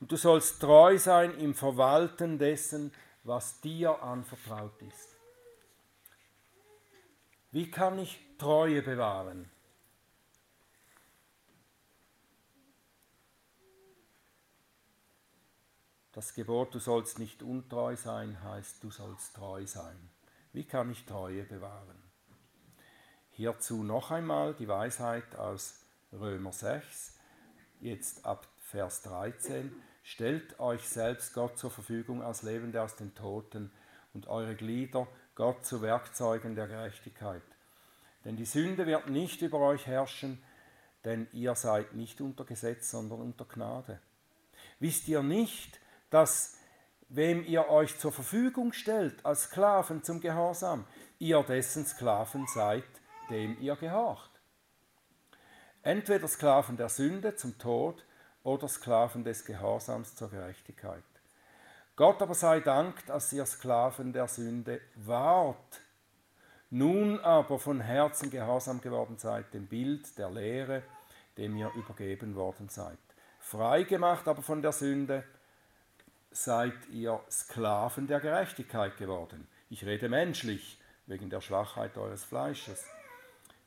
Und 0.00 0.10
du 0.10 0.16
sollst 0.16 0.60
treu 0.60 0.98
sein 0.98 1.38
im 1.38 1.54
Verwalten 1.54 2.38
dessen, 2.38 2.92
was 3.22 3.60
dir 3.60 4.02
anvertraut 4.02 4.82
ist. 4.82 5.16
Wie 7.52 7.70
kann 7.70 7.98
ich 8.00 8.18
Treue 8.38 8.82
bewahren? 8.82 9.48
Das 16.12 16.34
Gebot, 16.34 16.74
du 16.74 16.78
sollst 16.78 17.18
nicht 17.18 17.42
untreu 17.42 17.96
sein, 17.96 18.42
heißt, 18.42 18.82
du 18.82 18.90
sollst 18.90 19.34
treu 19.34 19.66
sein. 19.66 20.10
Wie 20.52 20.64
kann 20.64 20.90
ich 20.90 21.06
Treue 21.06 21.44
bewahren? 21.44 22.11
Hierzu 23.42 23.82
noch 23.82 24.12
einmal 24.12 24.54
die 24.54 24.68
Weisheit 24.68 25.34
aus 25.34 25.74
Römer 26.12 26.52
6, 26.52 27.18
jetzt 27.80 28.24
ab 28.24 28.46
Vers 28.60 29.02
13. 29.02 29.72
Stellt 30.04 30.60
euch 30.60 30.88
selbst 30.88 31.34
Gott 31.34 31.58
zur 31.58 31.72
Verfügung 31.72 32.22
als 32.22 32.44
Lebende 32.44 32.80
aus 32.80 32.94
den 32.94 33.16
Toten 33.16 33.72
und 34.14 34.28
eure 34.28 34.54
Glieder 34.54 35.08
Gott 35.34 35.66
zu 35.66 35.82
Werkzeugen 35.82 36.54
der 36.54 36.68
Gerechtigkeit. 36.68 37.42
Denn 38.24 38.36
die 38.36 38.44
Sünde 38.44 38.86
wird 38.86 39.10
nicht 39.10 39.42
über 39.42 39.58
euch 39.58 39.88
herrschen, 39.88 40.40
denn 41.04 41.26
ihr 41.32 41.56
seid 41.56 41.94
nicht 41.94 42.20
unter 42.20 42.44
Gesetz, 42.44 42.92
sondern 42.92 43.20
unter 43.20 43.44
Gnade. 43.44 43.98
Wisst 44.78 45.08
ihr 45.08 45.24
nicht, 45.24 45.80
dass 46.10 46.58
wem 47.08 47.44
ihr 47.44 47.68
euch 47.68 47.98
zur 47.98 48.12
Verfügung 48.12 48.72
stellt 48.72 49.26
als 49.26 49.46
Sklaven 49.46 50.04
zum 50.04 50.20
Gehorsam, 50.20 50.86
ihr 51.18 51.42
dessen 51.42 51.84
Sklaven 51.84 52.46
seid, 52.46 52.84
dem 53.30 53.60
ihr 53.60 53.76
gehorcht. 53.76 54.30
Entweder 55.82 56.28
Sklaven 56.28 56.76
der 56.76 56.88
Sünde 56.88 57.34
zum 57.34 57.58
Tod 57.58 58.04
oder 58.44 58.68
Sklaven 58.68 59.24
des 59.24 59.44
Gehorsams 59.44 60.14
zur 60.14 60.30
Gerechtigkeit. 60.30 61.02
Gott 61.96 62.22
aber 62.22 62.34
sei 62.34 62.60
Dank, 62.60 63.04
dass 63.06 63.32
ihr 63.32 63.44
Sklaven 63.46 64.12
der 64.12 64.28
Sünde 64.28 64.80
wart, 64.94 65.80
nun 66.70 67.20
aber 67.20 67.58
von 67.58 67.80
Herzen 67.80 68.30
gehorsam 68.30 68.80
geworden 68.80 69.18
seid, 69.18 69.52
dem 69.52 69.66
Bild 69.66 70.16
der 70.16 70.30
Lehre, 70.30 70.82
dem 71.36 71.56
ihr 71.56 71.70
übergeben 71.74 72.34
worden 72.34 72.68
seid. 72.68 72.98
Frei 73.38 73.82
gemacht 73.82 74.26
aber 74.26 74.40
von 74.40 74.62
der 74.62 74.72
Sünde, 74.72 75.24
seid 76.30 76.88
ihr 76.90 77.20
Sklaven 77.30 78.06
der 78.06 78.20
Gerechtigkeit 78.20 78.96
geworden. 78.96 79.46
Ich 79.68 79.84
rede 79.84 80.08
menschlich, 80.08 80.80
wegen 81.06 81.28
der 81.28 81.40
Schwachheit 81.40 81.98
eures 81.98 82.24
Fleisches. 82.24 82.86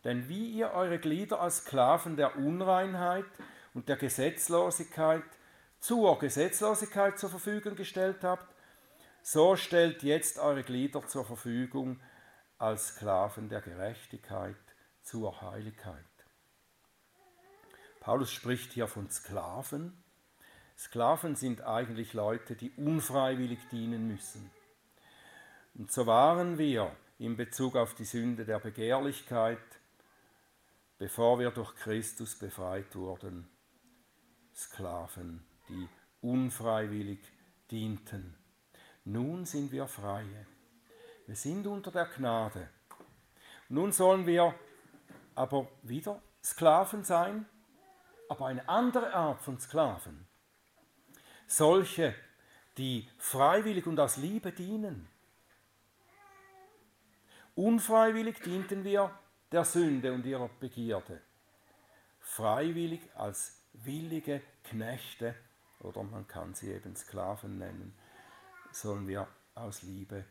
Denn 0.06 0.30
wie 0.30 0.52
ihr 0.52 0.72
eure 0.72 1.00
Glieder 1.00 1.41
als 1.41 1.58
Sklaven 1.58 2.15
der 2.15 2.38
Unreinheit 2.38 3.26
und 3.74 3.89
der 3.89 3.98
Gesetzlosigkeit 3.98 5.24
zur 5.80 6.18
Gesetzlosigkeit 6.20 7.20
zur 7.20 7.30
Verfügung 7.32 7.76
gestellt 7.76 8.24
habt, 8.24 8.48
so 9.24 9.56
stellt 9.56 10.04
jetzt 10.04 10.38
eure 10.38 10.63
Glieder 10.63 11.06
zur 11.08 11.26
Verfügung 11.26 12.00
als 12.60 12.89
Sklaven 12.89 13.50
der 13.50 13.62
Gerechtigkeit 13.62 14.56
zur 15.02 15.41
Heiligkeit. 15.41 16.06
Paulus 18.00 18.32
spricht 18.32 18.74
hier 18.74 18.88
von 18.88 19.10
Sklaven, 19.10 20.04
Sklaven 20.78 21.36
sind 21.36 21.62
eigentlich 21.62 22.13
Leute, 22.13 22.56
die 22.56 22.70
unfreiwillig 22.72 23.60
dienen 23.72 24.08
müssen. 24.08 24.52
Und 25.74 25.91
so 25.91 26.06
waren 26.06 26.58
wir 26.58 26.96
in 27.18 27.38
Bezug 27.38 27.76
auf 27.76 27.96
die 27.96 28.04
Sünde 28.04 28.46
der 28.46 28.60
Begehrlichkeit, 28.60 29.58
bevor 31.06 31.38
wir 31.38 31.52
durch 31.52 31.76
Christus 31.76 32.34
befreit 32.34 32.96
wurden, 32.96 33.48
Sklaven, 34.56 35.46
die 35.70 35.88
unfreiwillig 36.22 37.20
dienten. 37.70 38.36
Nun 39.04 39.46
sind 39.46 39.72
wir 39.72 39.86
freie. 39.86 40.48
Wir 41.28 41.36
sind 41.36 41.68
unter 41.68 41.91
der 41.91 42.06
Gnade. 42.06 42.72
Nun 43.70 43.91
sollen 43.91 44.26
wir 44.26 44.56
aber 45.36 45.68
wieder 45.84 46.20
Sklaven 46.43 47.03
sein, 47.03 47.45
aber 48.28 48.47
eine 48.47 48.68
andere 48.68 49.14
Art 49.14 49.43
von 49.43 49.60
Sklaven 49.60 50.26
solche, 51.45 52.16
die 52.80 53.08
freiwillig 53.20 53.86
und 53.86 53.99
aus 53.99 54.18
Liebe 54.18 54.51
dienen. 54.51 55.08
Unfreiwillig 57.53 58.39
dienten 58.41 58.84
wir 58.84 59.12
der 59.56 59.64
Sünde 59.64 60.12
und 60.12 60.26
ihrer 60.26 60.49
Begierde. 60.60 61.22
Freiwillig 62.20 62.99
als 63.16 63.62
willige 63.72 64.41
Knechte, 64.66 65.34
oder 65.80 66.03
man 66.03 66.28
kann 66.28 66.53
sie 66.53 66.72
eben 66.72 66.93
Sklaven 66.93 67.58
nennen, 67.58 67.95
sollen 68.74 69.08
wir 69.08 69.30
aus 69.53 69.82
Liebe 69.84 70.26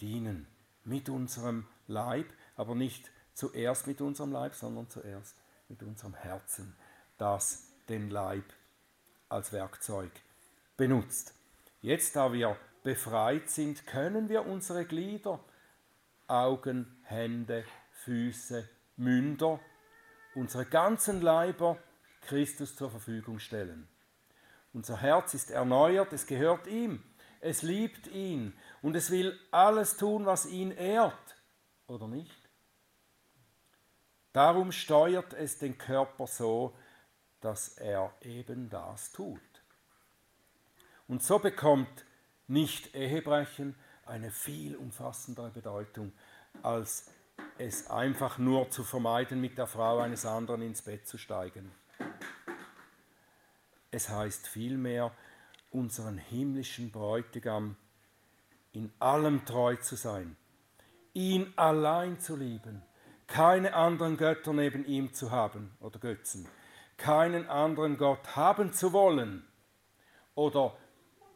dienen. 0.00 0.48
Mit 0.82 1.08
unserem 1.08 1.68
Leib, 1.86 2.26
aber 2.56 2.74
nicht 2.74 3.12
zuerst 3.32 3.86
mit 3.86 4.00
unserem 4.00 4.32
Leib, 4.32 4.56
sondern 4.56 4.90
zuerst 4.90 5.36
mit 5.68 5.80
unserem 5.84 6.14
Herzen, 6.14 6.74
das 7.16 7.62
den 7.88 8.10
Leib 8.10 8.52
als 9.28 9.52
Werkzeug 9.52 10.10
benutzt. 10.76 11.32
Jetzt, 11.80 12.16
da 12.16 12.32
wir 12.32 12.56
befreit 12.82 13.50
sind, 13.50 13.86
können 13.86 14.28
wir 14.28 14.46
unsere 14.46 14.84
Glieder, 14.84 15.38
Augen, 16.26 16.98
Hände, 17.04 17.64
Füße, 18.04 18.68
Münder, 18.96 19.60
unsere 20.34 20.64
ganzen 20.64 21.20
Leiber 21.20 21.78
Christus 22.22 22.76
zur 22.76 22.90
Verfügung 22.90 23.38
stellen. 23.38 23.88
Unser 24.72 25.00
Herz 25.00 25.34
ist 25.34 25.50
erneuert, 25.50 26.12
es 26.12 26.26
gehört 26.26 26.66
ihm, 26.66 27.02
es 27.40 27.62
liebt 27.62 28.06
ihn 28.06 28.56
und 28.82 28.94
es 28.94 29.10
will 29.10 29.38
alles 29.50 29.96
tun, 29.96 30.26
was 30.26 30.46
ihn 30.46 30.70
ehrt, 30.70 31.36
oder 31.86 32.06
nicht? 32.06 32.48
Darum 34.32 34.72
steuert 34.72 35.32
es 35.32 35.58
den 35.58 35.78
Körper 35.78 36.26
so, 36.26 36.76
dass 37.40 37.78
er 37.78 38.14
eben 38.20 38.70
das 38.70 39.10
tut. 39.10 39.40
Und 41.08 41.22
so 41.22 41.38
bekommt 41.38 42.04
nicht 42.46 42.94
Ehebrechen 42.94 43.74
eine 44.04 44.30
viel 44.30 44.76
umfassendere 44.76 45.50
Bedeutung, 45.50 46.12
als 46.62 47.10
es 47.58 47.90
einfach 47.90 48.38
nur 48.38 48.70
zu 48.70 48.84
vermeiden, 48.84 49.40
mit 49.40 49.58
der 49.58 49.66
Frau 49.66 49.98
eines 49.98 50.24
anderen 50.24 50.62
ins 50.62 50.82
Bett 50.82 51.06
zu 51.06 51.18
steigen. 51.18 51.72
Es 53.90 54.08
heißt 54.08 54.46
vielmehr, 54.46 55.12
unseren 55.70 56.18
himmlischen 56.18 56.90
Bräutigam 56.90 57.76
in 58.72 58.92
allem 58.98 59.44
treu 59.44 59.76
zu 59.76 59.96
sein, 59.96 60.36
ihn 61.14 61.52
allein 61.56 62.20
zu 62.20 62.36
lieben, 62.36 62.82
keine 63.26 63.74
anderen 63.74 64.16
Götter 64.16 64.52
neben 64.52 64.84
ihm 64.84 65.12
zu 65.12 65.30
haben 65.30 65.76
oder 65.80 65.98
Götzen, 65.98 66.46
keinen 66.96 67.48
anderen 67.48 67.96
Gott 67.98 68.36
haben 68.36 68.72
zu 68.72 68.92
wollen 68.92 69.46
oder 70.34 70.76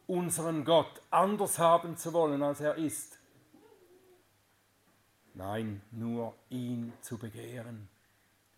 unseren 0.06 0.64
Gott 0.64 1.00
anders 1.10 1.58
haben 1.58 1.96
zu 1.96 2.12
wollen, 2.12 2.42
als 2.42 2.60
er 2.60 2.76
ist. 2.76 3.18
Nein, 5.34 5.82
nur 5.90 6.34
ihn 6.50 6.92
zu 7.00 7.18
begehren, 7.18 7.88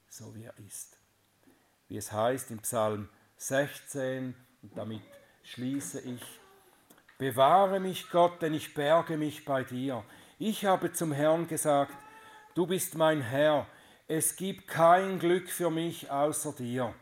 so 0.09 0.35
wie 0.35 0.45
er 0.45 0.59
ist. 0.67 0.99
Wie 1.89 1.97
es 1.97 2.11
heißt 2.11 2.51
im 2.51 2.59
Psalm 2.61 3.09
16, 3.37 4.35
und 4.63 4.77
damit 4.77 5.03
schließe 5.43 6.01
ich, 6.01 6.23
Bewahre 7.17 7.79
mich 7.79 8.11
Gott, 8.11 8.43
denn 8.43 8.55
ich 8.55 8.75
berge 8.75 9.17
mich 9.17 9.45
bei 9.45 9.63
dir. 9.63 10.05
Ich 10.39 10.65
habe 10.65 10.93
zum 10.93 11.13
Herrn 11.13 11.47
gesagt, 11.47 11.95
du 12.55 12.67
bist 12.67 12.97
mein 12.97 13.21
Herr, 13.21 13.67
es 14.09 14.35
gibt 14.35 14.67
kein 14.67 15.21
Glück 15.21 15.49
für 15.49 15.71
mich 15.71 16.11
außer 16.11 16.53
dir. 16.53 16.93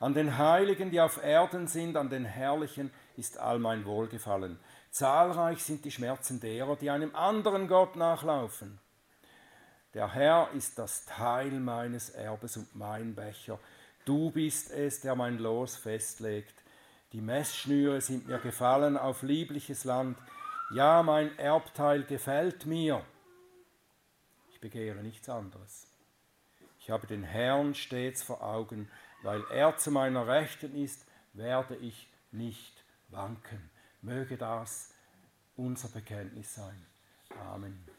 An 0.00 0.14
den 0.14 0.38
Heiligen, 0.38 0.90
die 0.90 1.00
auf 1.00 1.22
Erden 1.22 1.68
sind, 1.68 1.96
an 1.96 2.10
den 2.10 2.24
Herrlichen 2.24 2.90
ist 3.16 3.38
all 3.38 3.58
mein 3.58 3.84
Wohlgefallen. 3.84 4.58
Zahlreich 4.90 5.62
sind 5.62 5.84
die 5.84 5.90
Schmerzen 5.90 6.40
derer, 6.40 6.76
die 6.76 6.90
einem 6.90 7.14
anderen 7.14 7.68
Gott 7.68 7.96
nachlaufen. 7.96 8.78
Der 9.94 10.12
Herr 10.12 10.50
ist 10.52 10.78
das 10.78 11.04
Teil 11.04 11.52
meines 11.52 12.10
Erbes 12.10 12.56
und 12.56 12.74
mein 12.74 13.14
Becher. 13.14 13.58
Du 14.04 14.30
bist 14.30 14.70
es, 14.70 15.00
der 15.00 15.14
mein 15.14 15.38
Los 15.38 15.76
festlegt. 15.76 16.54
Die 17.12 17.20
Messschnüre 17.20 18.00
sind 18.00 18.28
mir 18.28 18.38
gefallen 18.38 18.96
auf 18.96 19.22
liebliches 19.22 19.84
Land. 19.84 20.18
Ja, 20.72 21.02
mein 21.02 21.36
Erbteil 21.38 22.04
gefällt 22.04 22.66
mir. 22.66 23.04
Ich 24.52 24.60
begehre 24.60 25.02
nichts 25.02 25.28
anderes. 25.28 25.88
Ich 26.78 26.90
habe 26.90 27.06
den 27.06 27.24
Herrn 27.24 27.74
stets 27.74 28.22
vor 28.22 28.42
Augen 28.42 28.88
weil 29.22 29.42
er 29.50 29.76
zu 29.76 29.90
meiner 29.90 30.26
Rechten 30.26 30.74
ist, 30.74 31.06
werde 31.32 31.76
ich 31.76 32.08
nicht 32.30 32.84
wanken. 33.08 33.70
Möge 34.02 34.36
das 34.36 34.94
unser 35.56 35.88
Bekenntnis 35.88 36.54
sein. 36.54 36.86
Amen. 37.52 37.89